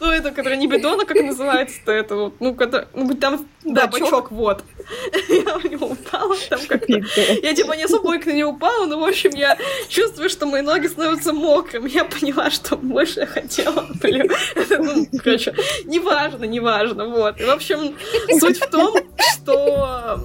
[0.00, 4.32] Ну, это, который не бидон, а как называется-то это ну, когда, ну, там, да, бачок,
[4.32, 4.64] вот.
[5.28, 7.42] Я в него упала, там как Пиздец.
[7.42, 9.56] Я типа не особо на него упала, но, в общем, я
[9.88, 11.88] чувствую, что мои ноги становятся мокрыми.
[11.88, 13.86] Я поняла, что больше я хотела.
[14.00, 14.30] Блин,
[14.78, 17.40] ну, короче, неважно, неважно, вот.
[17.40, 17.96] И, в общем,
[18.38, 18.96] суть в том,
[19.34, 20.20] что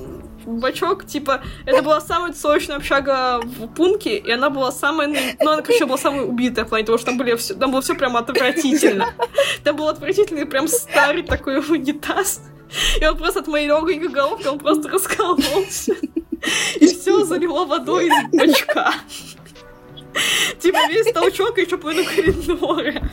[0.45, 5.61] бачок, типа, это была самая сочная общага в пункте, и она была самая, ну, она,
[5.61, 8.15] короче, была самая убитая в плане того, что там, были все, там было все прям
[8.17, 9.13] отвратительно.
[9.63, 12.41] Там был отвратительный прям старый такой унитаз,
[12.99, 15.95] и он просто от моей легонькой головки, он просто раскололся.
[16.75, 18.93] И все залило водой из бачка.
[20.61, 23.09] Типа весь толчок и еще половину коридора.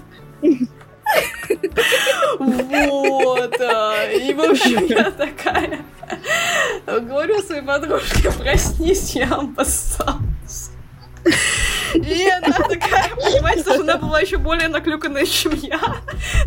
[2.39, 3.61] Вот.
[3.61, 5.85] а, И, в общем, я такая...
[6.87, 10.71] Говорю своей подружке, проснись, я обоссалась.
[11.95, 15.81] И она такая, понимаете, что она была еще более наклюканная, чем я.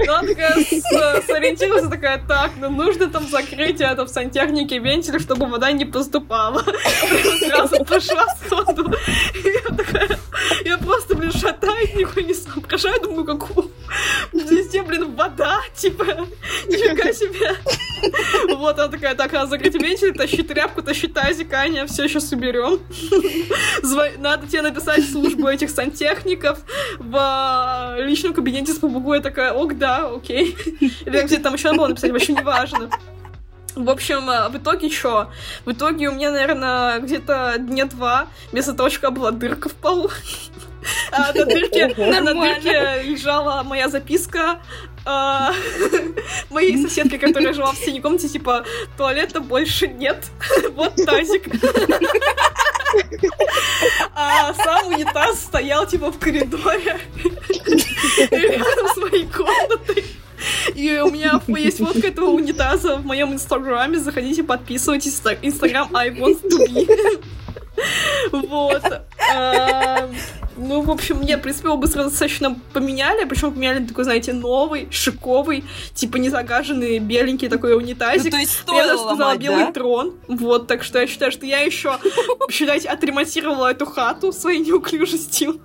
[0.06, 0.56] Но она такая
[1.22, 6.64] сориентировалась, такая, так, ну нужно там закрыть это в сантехнике вентиль, чтобы вода не поступала.
[7.40, 8.94] Сразу пошла сходу.
[9.44, 10.20] И я такая,
[10.64, 13.72] я просто, блин, шатаюсь, нихуя не соображаю, думаю, какую
[14.34, 16.06] Везде, блин, вода, типа,
[16.68, 17.56] нифига себе.
[18.56, 22.80] Вот, она такая, так, надо закрыть вентиль, тащить тряпку, тащить тазик, Аня, все уберем.
[23.84, 26.60] Зва- Надо тебе написать службу этих сантехников
[27.00, 29.14] в а, личном кабинете с побугу.
[29.14, 30.56] Я такая, ок, да, окей.
[31.06, 32.90] Или где там еще надо было написать, вообще не важно.
[33.76, 35.32] В общем, а, в итоге что?
[35.66, 40.10] В итоге у меня, наверное, где-то дня два вместо толчка была дырка в полу.
[41.12, 41.94] А на дырке,
[43.04, 44.60] лежала моя записка
[45.06, 45.54] а,
[46.50, 48.66] моей соседки, которая жила в соседней комнате, типа,
[48.98, 50.26] туалета больше нет,
[50.76, 51.48] вот тазик.
[54.16, 56.98] А сам унитаз стоял, типа, в коридоре
[58.32, 60.06] рядом с моей комнатой.
[60.76, 64.00] И у меня есть фотка этого унитаза в моем инстаграме.
[64.00, 65.20] Заходите, подписывайтесь.
[65.20, 67.24] Инста- Инстаграм I want to be.
[68.32, 68.84] Вот.
[69.34, 70.10] А,
[70.58, 73.26] Ну, в общем, мне, в принципе, его быстро достаточно поменяли.
[73.26, 78.32] Причем поменяли такой, знаете, новый, шиковый, типа не загаженный, беленький такой Ну, унитазик.
[78.32, 79.72] то есть Я стоило даже сказала ломать, белый да?
[79.74, 80.14] трон.
[80.30, 81.98] Вот, так что я считаю, что я еще,
[82.50, 85.60] считайте, отремонтировала эту хату своей неуклюжестью.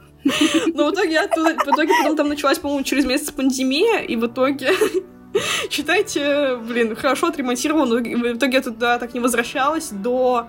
[0.74, 4.16] Но в итоге я оттуда, в итоге потом там началась, по-моему, через месяц пандемия, и
[4.16, 4.72] в итоге
[5.70, 10.48] Считайте, блин, хорошо отремонтировала, но в итоге я туда так не возвращалась до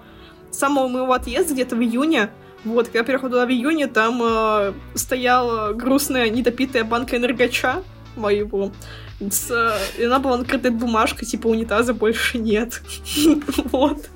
[0.52, 2.30] самого моего отъезда, где-то в июне.
[2.64, 7.84] Вот, когда я приехала туда в июне, там э, стояла грустная недопитая банка энергача
[8.16, 8.72] моего.
[9.20, 12.82] С, э, и она была накрыта бумажкой, типа унитаза больше нет.
[13.72, 14.10] Вот.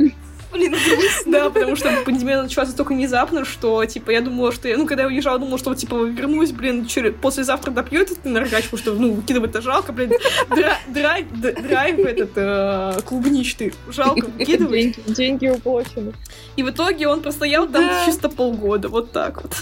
[0.56, 1.32] Блин, грустно.
[1.32, 5.04] Да, потому что пандемия началась настолько внезапно, что, типа, я думала, что я, ну, когда
[5.04, 9.14] я уезжала, думала, что, типа, вернусь, блин, через, послезавтра допью этот энергач, потому что, ну,
[9.14, 10.12] выкидывать-то жалко, блин,
[10.50, 14.72] Дра- драйв, драйв этот, э, клубничный, жалко выкидывать.
[14.72, 16.14] Деньги, деньги уплачены.
[16.56, 18.06] И в итоге он простоял там Да.
[18.06, 19.54] чисто полгода, вот так вот.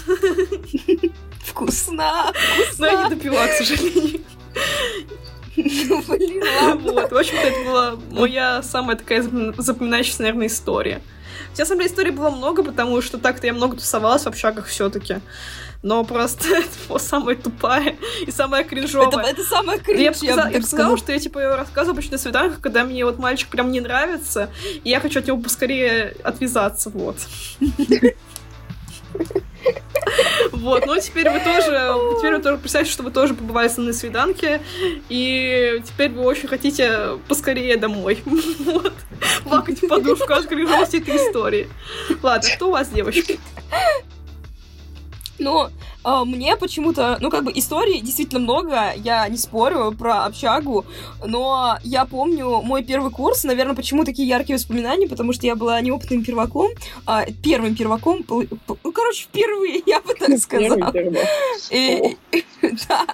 [1.44, 2.32] Вкусно.
[2.78, 4.20] Но я не допила, к сожалению.
[5.56, 6.92] Ну, блин, ладно.
[6.92, 11.00] Вот, в общем-то, это была моя самая такая запом- запоминающаяся, наверное, история.
[11.50, 14.66] Хотя, на самом деле, историй было много, потому что так-то я много тусовалась в общагах
[14.66, 15.18] все таки
[15.82, 17.94] Но просто это самая тупая
[18.26, 19.24] и самая Это, кринжовая.
[19.26, 20.96] это самое Я кринж, бы сказала, я сказала, сказала.
[20.98, 24.50] что я, типа, рассказываю обычно на свиданиях, когда мне вот мальчик прям не нравится,
[24.82, 27.16] и я хочу от него поскорее отвязаться, вот.
[30.52, 33.92] Вот, ну теперь вы тоже, теперь вы тоже представьте, что вы тоже побывали со мной
[33.92, 34.60] на свиданке,
[35.08, 38.22] и теперь вы очень хотите поскорее домой.
[38.64, 38.94] Вот.
[39.44, 41.68] Плакать в подушку от кринжовости этой истории.
[42.22, 43.38] Ладно, что у вас, девочки?
[45.44, 45.70] Но
[46.02, 50.86] а, мне почему-то, ну, как бы, историй действительно много, я не спорю про общагу,
[51.24, 55.78] но я помню мой первый курс, наверное, почему такие яркие воспоминания, потому что я была
[55.82, 56.70] неопытным перваком,
[57.04, 60.90] а, первым перваком, ну, короче, впервые, я бы так сказала.
[61.70, 62.16] И,
[62.88, 63.06] да.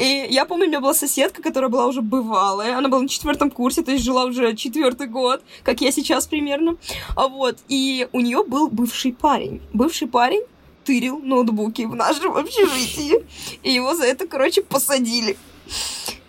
[0.00, 2.78] И я помню, у меня была соседка, которая была уже бывалая.
[2.78, 6.76] Она была на четвертом курсе, то есть жила уже четвертый год, как я сейчас примерно.
[7.14, 7.58] А вот.
[7.68, 9.60] И у нее был бывший парень.
[9.74, 10.42] Бывший парень
[10.84, 13.24] тырил ноутбуки в нашем общежитии.
[13.62, 15.36] И его за это, короче, посадили.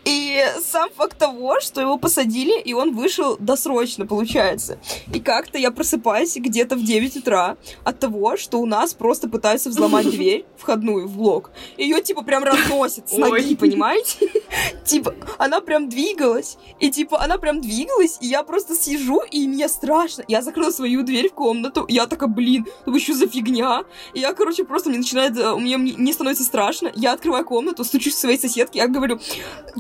[0.06, 4.78] И сам факт того, что его посадили, и он вышел досрочно, получается.
[5.12, 9.70] И как-то я просыпаюсь где-то в 9 утра от того, что у нас просто пытаются
[9.70, 11.52] взломать дверь входную в блок.
[11.78, 13.58] Ее типа прям разносит с ноги, Ой.
[13.58, 14.30] понимаете?
[14.86, 19.68] Типа, она прям двигалась, и типа, она прям двигалась, и я просто сижу, и мне
[19.68, 20.24] страшно.
[20.28, 23.84] Я закрыла свою дверь в комнату, я такая, блин, ну что за фигня?
[24.14, 26.92] И я, короче, просто мне начинает, э, мне мне не становится страшно.
[26.96, 29.20] Я открываю комнату, стучусь к своей соседке, я говорю,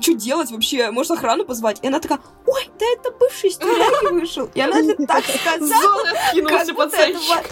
[0.01, 0.91] что делать вообще?
[0.91, 1.79] Может, охрану позвать?
[1.81, 4.49] И она такая, ой, да это бывший из тюряги вышел.
[4.53, 7.45] И она это так сказала, Зона откинулся как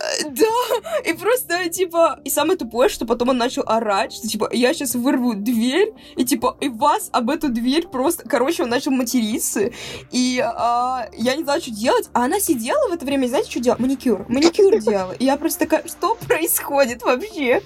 [0.00, 4.48] Э, Да, и просто, типа, и самое тупое, что потом он начал орать, что, типа,
[4.52, 8.28] я сейчас вырву дверь, и, типа, и вас об эту дверь просто...
[8.28, 9.70] Короче, он начал материться,
[10.10, 13.60] и а, я не знала, что делать, а она сидела в это время, знаете, что
[13.60, 13.80] делала?
[13.80, 17.62] Маникюр, маникюр делала, и я просто такая, что происходит вообще?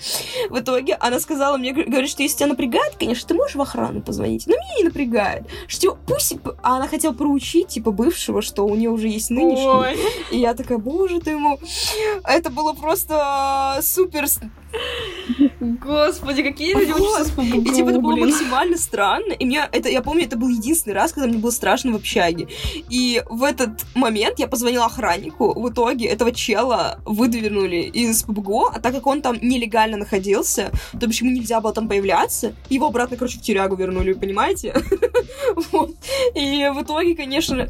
[0.51, 4.03] В итоге она сказала мне, говорит, что если тебя напрягает, конечно, ты можешь в охрану
[4.03, 6.37] позвонить, но меня не напрягает, что, пусть...
[6.63, 9.99] А она хотела проучить, типа, бывшего, что у нее уже есть нынешний, Ой.
[10.31, 11.59] и я такая, боже ты ему,
[12.25, 14.29] это было просто супер...
[14.29, 14.41] с-
[15.61, 19.33] Господи, какие люди учатся И типа это было максимально странно.
[19.33, 22.49] И мне это, я помню, это был единственный раз, когда мне было страшно в общаге.
[22.89, 25.59] И в этот момент я позвонила охраннику.
[25.61, 31.07] В итоге этого чела выдвинули из ПБГО, а так как он там нелегально находился, то
[31.07, 34.75] бишь ему нельзя было там появляться, его обратно, короче, в тюрягу вернули, понимаете?
[35.73, 35.91] Вот.
[36.35, 37.69] И в итоге, конечно,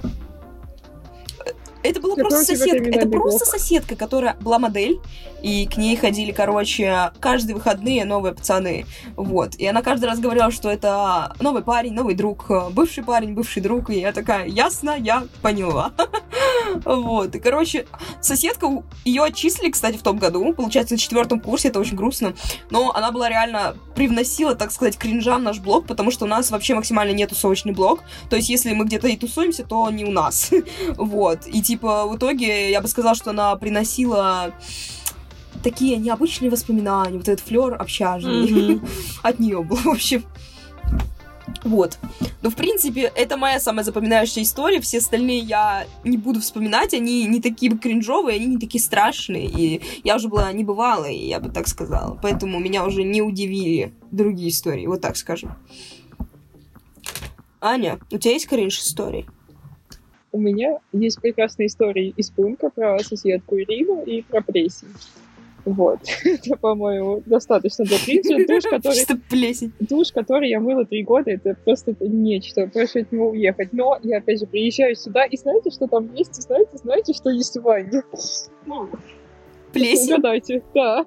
[1.83, 2.91] это была просто соседка.
[2.91, 5.01] Это просто соседка, которая была модель,
[5.43, 8.87] и к ней ходили, короче, каждые выходные новые пацаны.
[9.17, 9.55] Вот.
[9.57, 13.63] И она каждый раз говорила, что это новый парень, новый друг, э, бывший парень, бывший
[13.63, 13.91] друг.
[13.91, 15.93] И я такая, ясно, я поняла.
[16.85, 17.35] Вот.
[17.35, 17.87] И, короче,
[18.21, 18.69] соседка,
[19.05, 20.53] ее отчислили, кстати, в том году.
[20.55, 22.35] Получается, на четвертом курсе, это очень грустно.
[22.71, 26.51] Но она была реально привносила, так сказать, кринжа в наш блог, потому что у нас
[26.51, 28.01] вообще максимально не тусовочный блог.
[28.29, 30.51] То есть, если мы где-то и тусуемся, то не у нас.
[30.97, 31.47] Вот.
[31.47, 34.53] И, типа, в итоге, я бы сказала, что она приносила
[35.63, 38.89] такие необычные воспоминания, вот этот флер общажный Мгм.
[39.23, 40.25] от нее был, в общем.
[41.63, 41.99] Вот.
[42.43, 44.81] Но, в принципе, это моя самая запоминающая история.
[44.81, 46.95] Все остальные я не буду вспоминать.
[46.95, 49.47] Они не такие кринжовые, они не такие страшные.
[49.47, 52.19] И я уже была небывалой, я бы так сказала.
[52.23, 54.87] Поэтому меня уже не удивили другие истории.
[54.87, 55.55] Вот так скажем.
[57.61, 59.27] Аня, у тебя есть кринж истории?
[60.33, 64.89] У меня есть прекрасная история из Пунка про соседку Ирину и про плесень.
[65.65, 66.01] Вот.
[66.25, 68.47] Это, по-моему, достаточно для кринжа.
[68.49, 69.73] Душ, который, Чисто плесень.
[69.81, 72.67] душ, который я мыла три года, это просто это нечто.
[72.67, 73.73] Прошу от него уехать.
[73.73, 76.39] Но я, опять же, приезжаю сюда, и знаете, что там есть?
[76.39, 78.03] И знаете, знаете, что есть в ванне?
[78.67, 78.89] Ну,
[79.73, 80.15] Плесень?
[80.15, 81.05] Угадайте, да.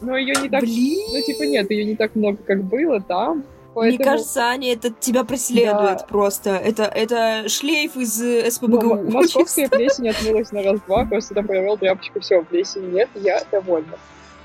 [0.00, 0.62] Но ее не так...
[0.62, 0.98] Блин.
[1.12, 3.38] Ну, типа, нет, ее не так много, как было там.
[3.38, 4.04] Мне Поэтому...
[4.04, 6.06] кажется, Аня, это тебя преследует Да.
[6.08, 6.50] просто.
[6.50, 8.94] Это, это шлейф из э, Ну, СПБГУ.
[8.96, 13.98] м- московская плесень отмылась на раз-два, просто там провел тряпочку, все, плесени нет, я довольна.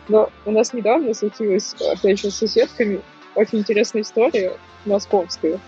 [0.07, 3.01] Но у нас недавно случилась, опять же, с соседками
[3.33, 4.53] очень интересная история
[4.85, 5.59] московская,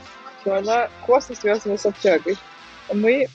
[0.41, 2.38] что она классно связана с общагой.
[2.93, 3.28] Мы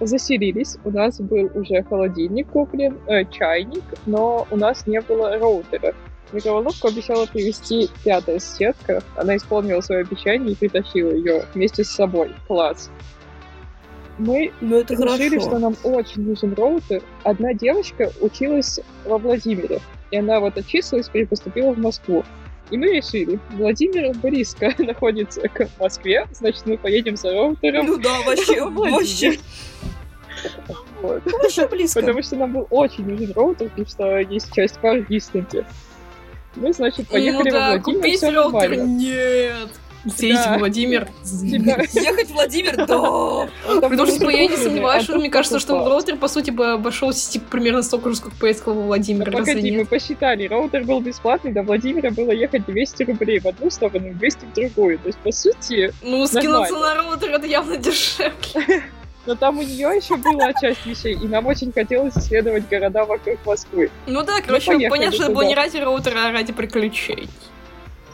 [0.00, 5.94] заселились, у нас был уже холодильник куплен, э, чайник, но у нас не было роутера.
[6.32, 9.02] Микроволновку обещала привезти пятая соседка.
[9.16, 12.34] Она исполнила свое обещание и притащила ее вместе с собой.
[12.46, 12.90] Класс.
[14.18, 15.40] Мы Ну, это решили, хорошо.
[15.48, 17.02] что нам очень нужен роутер.
[17.22, 22.24] Одна девочка училась во Владимире, и она вот отчислилась и поступила в Москву.
[22.70, 27.86] И мы решили, Владимир близко находится к Москве, значит, мы поедем за роутером.
[27.86, 29.38] Ну да, вообще, вообще,
[31.00, 31.22] Вот.
[31.24, 32.00] вообще близко.
[32.00, 35.64] Потому что нам был очень нужен роутер, потому что есть часть far distance.
[36.60, 38.82] Мы, значит, поехали ну да, во Владимир, купить нормально.
[38.82, 39.68] нет.
[40.04, 40.54] Съездить Да.
[40.54, 41.08] в Владимир.
[41.24, 42.86] Ехать в Владимир, да.
[42.86, 46.50] там Потому что типа, я не сомневаюсь, а что мне кажется, что роутер, по сути,
[46.50, 49.26] бы обошелся типа, примерно столько же, сколько поездка во Владимир.
[49.30, 53.70] Разве погоди, мы посчитали, роутер был бесплатный, до Владимира было ехать 200 рублей в одну
[53.70, 54.98] сторону, 200 в другую.
[54.98, 58.32] То есть, по сути, Ну, скинуться на роутер это явно дешевле.
[59.28, 63.36] но там у нее еще была часть вещей, и нам очень хотелось исследовать города вокруг
[63.44, 63.90] Москвы.
[64.06, 67.28] Ну да, короче, понятно, что это было не ради роутера, а ради приключений.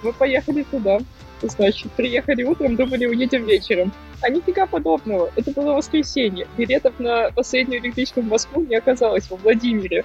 [0.03, 0.99] Мы поехали туда.
[1.41, 3.93] Значит, приехали утром, думали, уедем вечером.
[4.23, 5.31] А нифига подобного.
[5.37, 6.49] Это было воскресенье.
[6.57, 10.05] Билетов на последнюю электричку в Москву не оказалось во Владимире.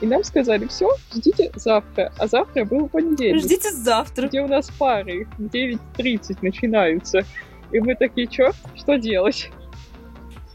[0.00, 2.12] И нам сказали, все, ждите завтра.
[2.18, 3.40] А завтра был понедельник.
[3.40, 4.26] Ждите завтра.
[4.26, 7.24] где у нас пары в 9.30 начинаются.
[7.70, 8.50] И мы такие, чё?
[8.74, 9.50] Что делать?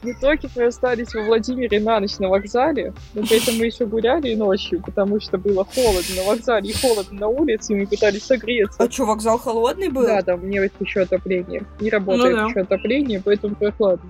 [0.01, 3.85] В итоге мы остались во Владимире на ночь на вокзале, но при этом мы еще
[3.85, 8.23] гуляли ночью, потому что было холодно на вокзале и холодно на улице, и мы пытались
[8.23, 8.81] согреться.
[8.81, 10.03] А что, вокзал холодный был?
[10.05, 11.63] Да, там нет еще отопления.
[11.81, 12.47] Не работает Ну да.
[12.47, 14.09] еще отопление, поэтому прохладно.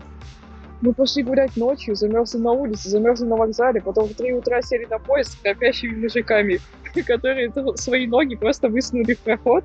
[0.82, 4.86] Мы пошли гулять ночью, замерзли на улице, замерзли на вокзале, потом в 3 утра сели
[4.86, 6.60] на поезд с копящими мужиками,
[7.08, 9.64] которые свои ноги просто высунули в проход,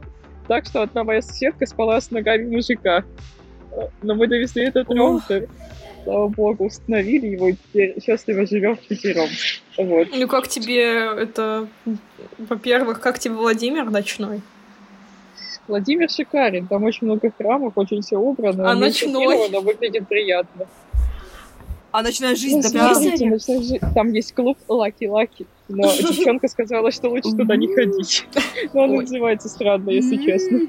[0.48, 3.04] так что одна моя соседка спала с ногами мужика.
[3.72, 5.22] Э, Но мы довезли этот Ох.
[6.04, 9.28] Слава богу, установили его, и теперь счастливо живем вчетвером.
[9.78, 10.08] Вот.
[10.12, 10.82] Ну как тебе
[11.22, 11.66] это...
[12.38, 14.40] Во-первых, как тебе Владимир ночной?
[15.66, 18.70] Владимир шикарен, там очень много храмов, очень все убрано.
[18.70, 19.48] А ночной?
[19.48, 20.66] Но выглядит приятно.
[21.90, 22.94] А ночная жизнь Ну, такая?
[22.94, 27.72] смотрите, ночной жи- Там есть клуб Лаки Лаки, но девчонка сказала, что лучше туда не
[27.72, 28.26] ходить.
[28.74, 30.62] Но он называется странно, если честно.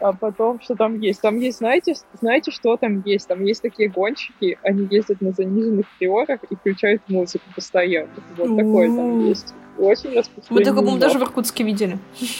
[0.00, 1.20] А потом, что там есть?
[1.20, 3.28] Там есть, знаете, знаете, что там есть?
[3.28, 8.10] Там есть такие гонщики, они ездят на заниженных приорах и включают музыку постоянно.
[8.36, 9.54] Вот такое там есть.
[9.78, 10.64] Очень Мы распространено.
[10.64, 11.98] такое, по-моему, даже в Иркутске видели.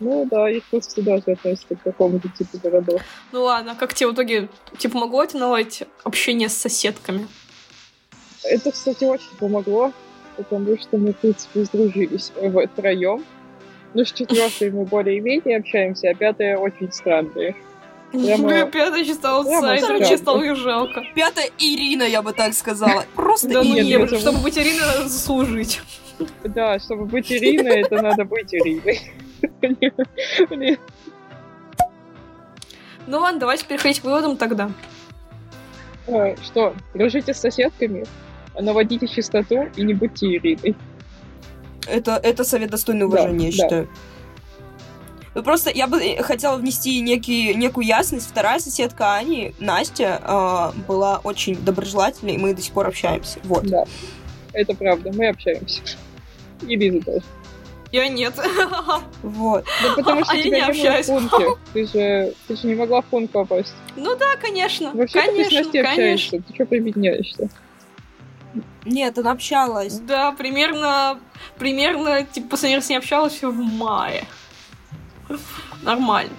[0.00, 3.02] Ну да, Иркутск тоже относится к какому-то типу городов.
[3.32, 4.48] Ну ладно, как тебе в итоге,
[4.78, 7.26] типа, могло тебе наладить общение с соседками?
[8.44, 9.92] Это, кстати, очень помогло,
[10.36, 13.24] потому что мы, в принципе, сдружились втроем.
[13.94, 17.54] Ну, с четвертой мы более-менее общаемся, а пятая очень странная.
[18.12, 21.02] Прямо- Бля, пятая чисто аутсайдер, чисто их жалко.
[21.14, 23.04] Пятая Ирина, я бы так сказала.
[23.14, 24.04] Просто Да ну Ирина.
[24.04, 25.80] это- чтобы быть Ириной, надо заслужить.
[26.42, 29.00] Да, чтобы быть Ириной, это надо быть Ириной.
[33.06, 34.70] Ну ладно, давайте переходить к выводам тогда.
[36.08, 38.04] А, Что, дружите с соседками,
[38.58, 40.74] наводите чистоту и не будьте Ириной.
[41.90, 43.56] Это, это совет достойный Да, уважения, я да.
[43.56, 43.88] считаю.
[45.34, 48.28] Ну, просто я бы э, хотела внести некий, некую ясность.
[48.28, 53.38] Вторая соседка Ани, Настя, э, была очень доброжелательной, и мы до сих пор общаемся.
[53.44, 53.64] Вот.
[53.66, 53.84] Да,
[54.52, 55.80] это правда, мы общаемся.
[56.66, 57.22] И Лиза тоже.
[57.92, 58.34] Я нет.
[59.22, 59.64] Вот.
[59.82, 61.06] Да потому что А я тебя не не было в общаюсь.
[61.06, 61.46] пункте.
[61.72, 63.72] Ты же, ты же не могла в пункт попасть.
[63.96, 64.90] Ну да, конечно.
[64.92, 65.90] Вообще ты с Конечно, Настей конечно.
[65.92, 66.42] общаешься.
[66.46, 67.48] Ты что прибедняешься?
[68.84, 69.98] Нет, она общалась.
[69.98, 71.18] Да, примерно,
[71.58, 74.24] примерно, типа, последний раз с ней общалась в мае.
[75.82, 76.32] Нормально.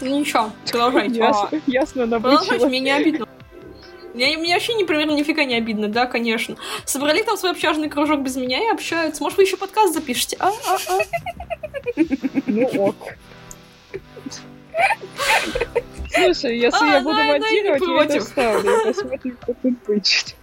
[0.00, 1.18] Ну ничего, продолжайте.
[1.18, 3.26] Ясно, ясно Продолжайте, мне не обидно.
[4.14, 6.56] Мне, мне вообще, не, примерно, нифига не обидно, да, конечно.
[6.86, 9.22] Собрали там свой общажный кружок без меня и общаются.
[9.22, 10.36] Может, вы еще подкаст запишете?
[10.40, 10.98] А, а, а.
[12.46, 12.96] Ну ок.
[16.14, 18.84] Слушай, если А, я буду не монтировать, я это вставлю.
[18.84, 20.36] Посмотрим, как тут будет.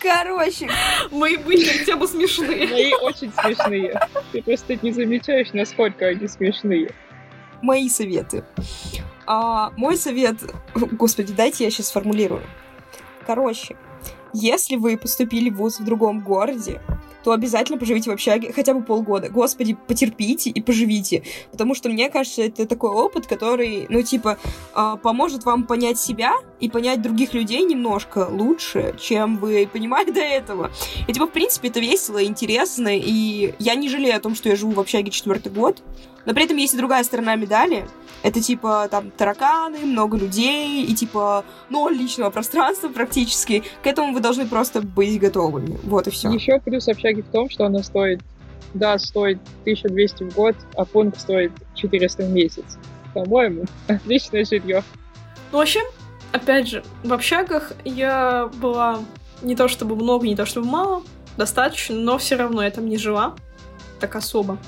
[0.00, 0.68] Короче,
[1.10, 2.66] Мои были хотя бы смешные.
[2.66, 4.00] Мои очень смешные.
[4.32, 6.92] Ты просто не замечаешь, насколько они смешные.
[7.60, 8.44] мои советы.
[9.26, 10.36] А, мой совет...
[10.74, 12.42] Господи, дайте я сейчас сформулирую.
[13.26, 13.76] Короче,
[14.32, 16.80] если вы поступили в вуз в другом городе,
[17.22, 19.28] то обязательно поживите в общаге хотя бы полгода.
[19.28, 21.22] Господи, потерпите и поживите.
[21.50, 24.38] Потому что, мне кажется, это такой опыт, который, ну, типа,
[24.74, 30.20] а, поможет вам понять себя и понять других людей немножко лучше, чем вы понимали до
[30.20, 30.70] этого.
[31.06, 34.56] И, типа, в принципе, это весело, интересно, и я не жалею о том, что я
[34.56, 35.82] живу в общаге четвертый год,
[36.24, 37.86] но при этом есть и другая сторона медали.
[38.22, 43.64] Это типа там тараканы, много людей и типа ноль личного пространства практически.
[43.82, 45.78] К этому вы должны просто быть готовыми.
[45.82, 46.30] Вот и все.
[46.30, 48.20] Еще плюс общаги в том, что она стоит,
[48.74, 52.64] да, стоит 1200 в год, а пункт стоит 400 в месяц.
[53.14, 54.84] По-моему, отличное жилье.
[55.50, 55.80] Ну, вообще,
[56.30, 59.00] опять же, в общагах я была
[59.42, 61.02] не то чтобы много, не то чтобы мало,
[61.36, 63.34] достаточно, но все равно я там не жила
[64.00, 64.58] так особо.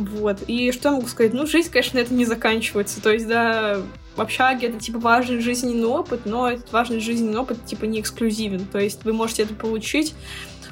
[0.00, 0.38] Вот.
[0.46, 1.34] И что я могу сказать?
[1.34, 3.02] Ну, жизнь, конечно, это не заканчивается.
[3.02, 3.82] То есть, да,
[4.16, 8.64] в общаге это, типа, важный жизненный опыт, но этот важный жизненный опыт, типа, не эксклюзивен.
[8.64, 10.14] То есть вы можете это получить.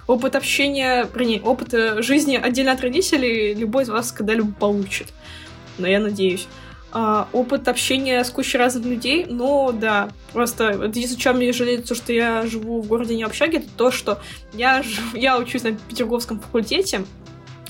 [0.07, 5.09] Опыт общения, вернее, опыт э, жизни отдельно от родителей любой из вас когда-либо получит.
[5.77, 6.49] Но я надеюсь.
[6.91, 11.95] А, опыт общения с кучей разных людей, но да, просто единственное, чем мне жалеет, то,
[11.95, 14.23] что я живу в городе не общаге, это то, что
[14.55, 17.05] я, я учусь на Петерговском факультете,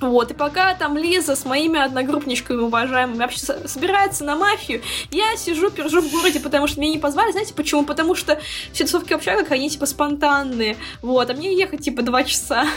[0.00, 5.70] вот, и пока там Лиза с моими одногруппничками уважаемыми вообще собирается на мафию, я сижу,
[5.70, 7.32] пержу в городе, потому что меня не позвали.
[7.32, 7.84] Знаете почему?
[7.84, 8.40] Потому что
[8.72, 10.76] все тусовки общагах, они типа спонтанные.
[11.02, 12.66] Вот, а мне ехать типа два часа.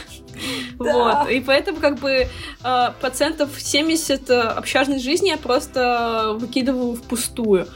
[0.80, 0.94] Да.
[0.94, 2.28] Вот, и поэтому как бы
[2.64, 7.68] э, процентов 70 э, общажной жизни я просто выкидываю впустую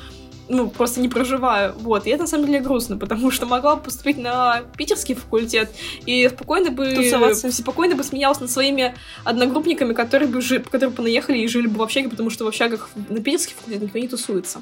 [0.47, 1.73] ну, просто не проживаю.
[1.77, 2.05] Вот.
[2.07, 5.71] И это, на самом деле, грустно, потому что могла бы поступить на питерский факультет
[6.05, 6.93] и спокойно бы...
[6.95, 7.51] Тусоваться.
[7.51, 10.59] Спокойно бы смеялась над своими одногруппниками, которые бы, жи...
[10.59, 13.81] которые бы наехали и жили бы в общаге, потому что в общагах на питерский факультет
[13.81, 14.61] никто не тусуется.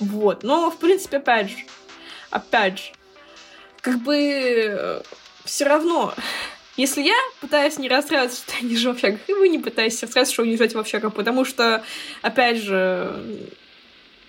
[0.00, 0.42] Вот.
[0.42, 1.56] Но, в принципе, опять же,
[2.30, 2.84] опять же,
[3.80, 5.02] как бы э,
[5.44, 6.14] все равно
[6.76, 10.02] если я пытаюсь не расстраиваться, что я не живу в общагах, и вы не пытаетесь
[10.02, 11.82] расстраиваться, что вы не живете в общагах, потому что,
[12.20, 13.50] опять же,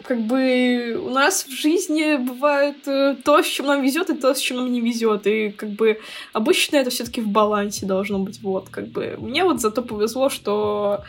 [0.04, 4.34] как бы у нас в жизни бывает э, то, с чем нам везет, и то,
[4.34, 5.28] с чем нам не везет.
[5.28, 6.00] И как бы
[6.34, 8.42] обычно это все-таки в балансе должно быть.
[8.42, 11.04] Вот, как бы мне вот зато повезло, что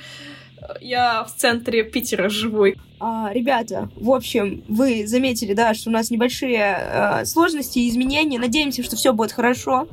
[0.81, 2.67] я в центре Питера живу.
[3.01, 8.39] А, ребята, в общем, вы заметили, да, что у нас небольшие э, сложности и изменения.
[8.39, 9.87] Надеемся, что все будет хорошо.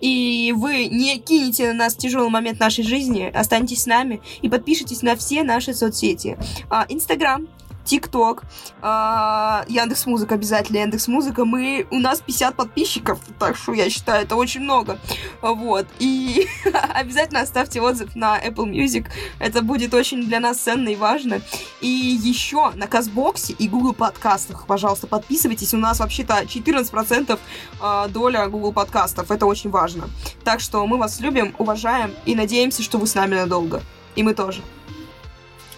[0.00, 3.30] И вы не кинете на нас тяжелый момент нашей жизни.
[3.34, 6.38] Останетесь с нами и подпишитесь на все наши соцсети.
[6.70, 7.46] А, Инстаграм,
[7.86, 8.42] ТикТок,
[8.82, 11.44] а, Яндекс Музыка обязательно, Яндекс Музыка.
[11.44, 14.98] Мы, у нас 50 подписчиков, так что я считаю, это очень много.
[15.40, 15.86] Вот.
[15.98, 16.46] И
[16.94, 19.06] обязательно оставьте отзыв на Apple Music.
[19.38, 21.40] Это будет очень для нас ценно и важно.
[21.80, 25.72] И еще на Казбоксе и Google подкастах, пожалуйста, подписывайтесь.
[25.72, 27.38] У нас вообще-то 14%
[27.80, 29.30] а, доля Google подкастов.
[29.30, 30.10] Это очень важно.
[30.44, 33.82] Так что мы вас любим, уважаем и надеемся, что вы с нами надолго.
[34.16, 34.60] И мы тоже.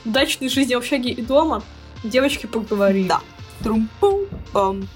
[0.04, 1.62] Удачной жизни в общаге и дома.
[2.04, 3.08] Девочки поговорили.
[3.08, 3.20] Да.
[3.62, 4.88] Трум-пум-пам.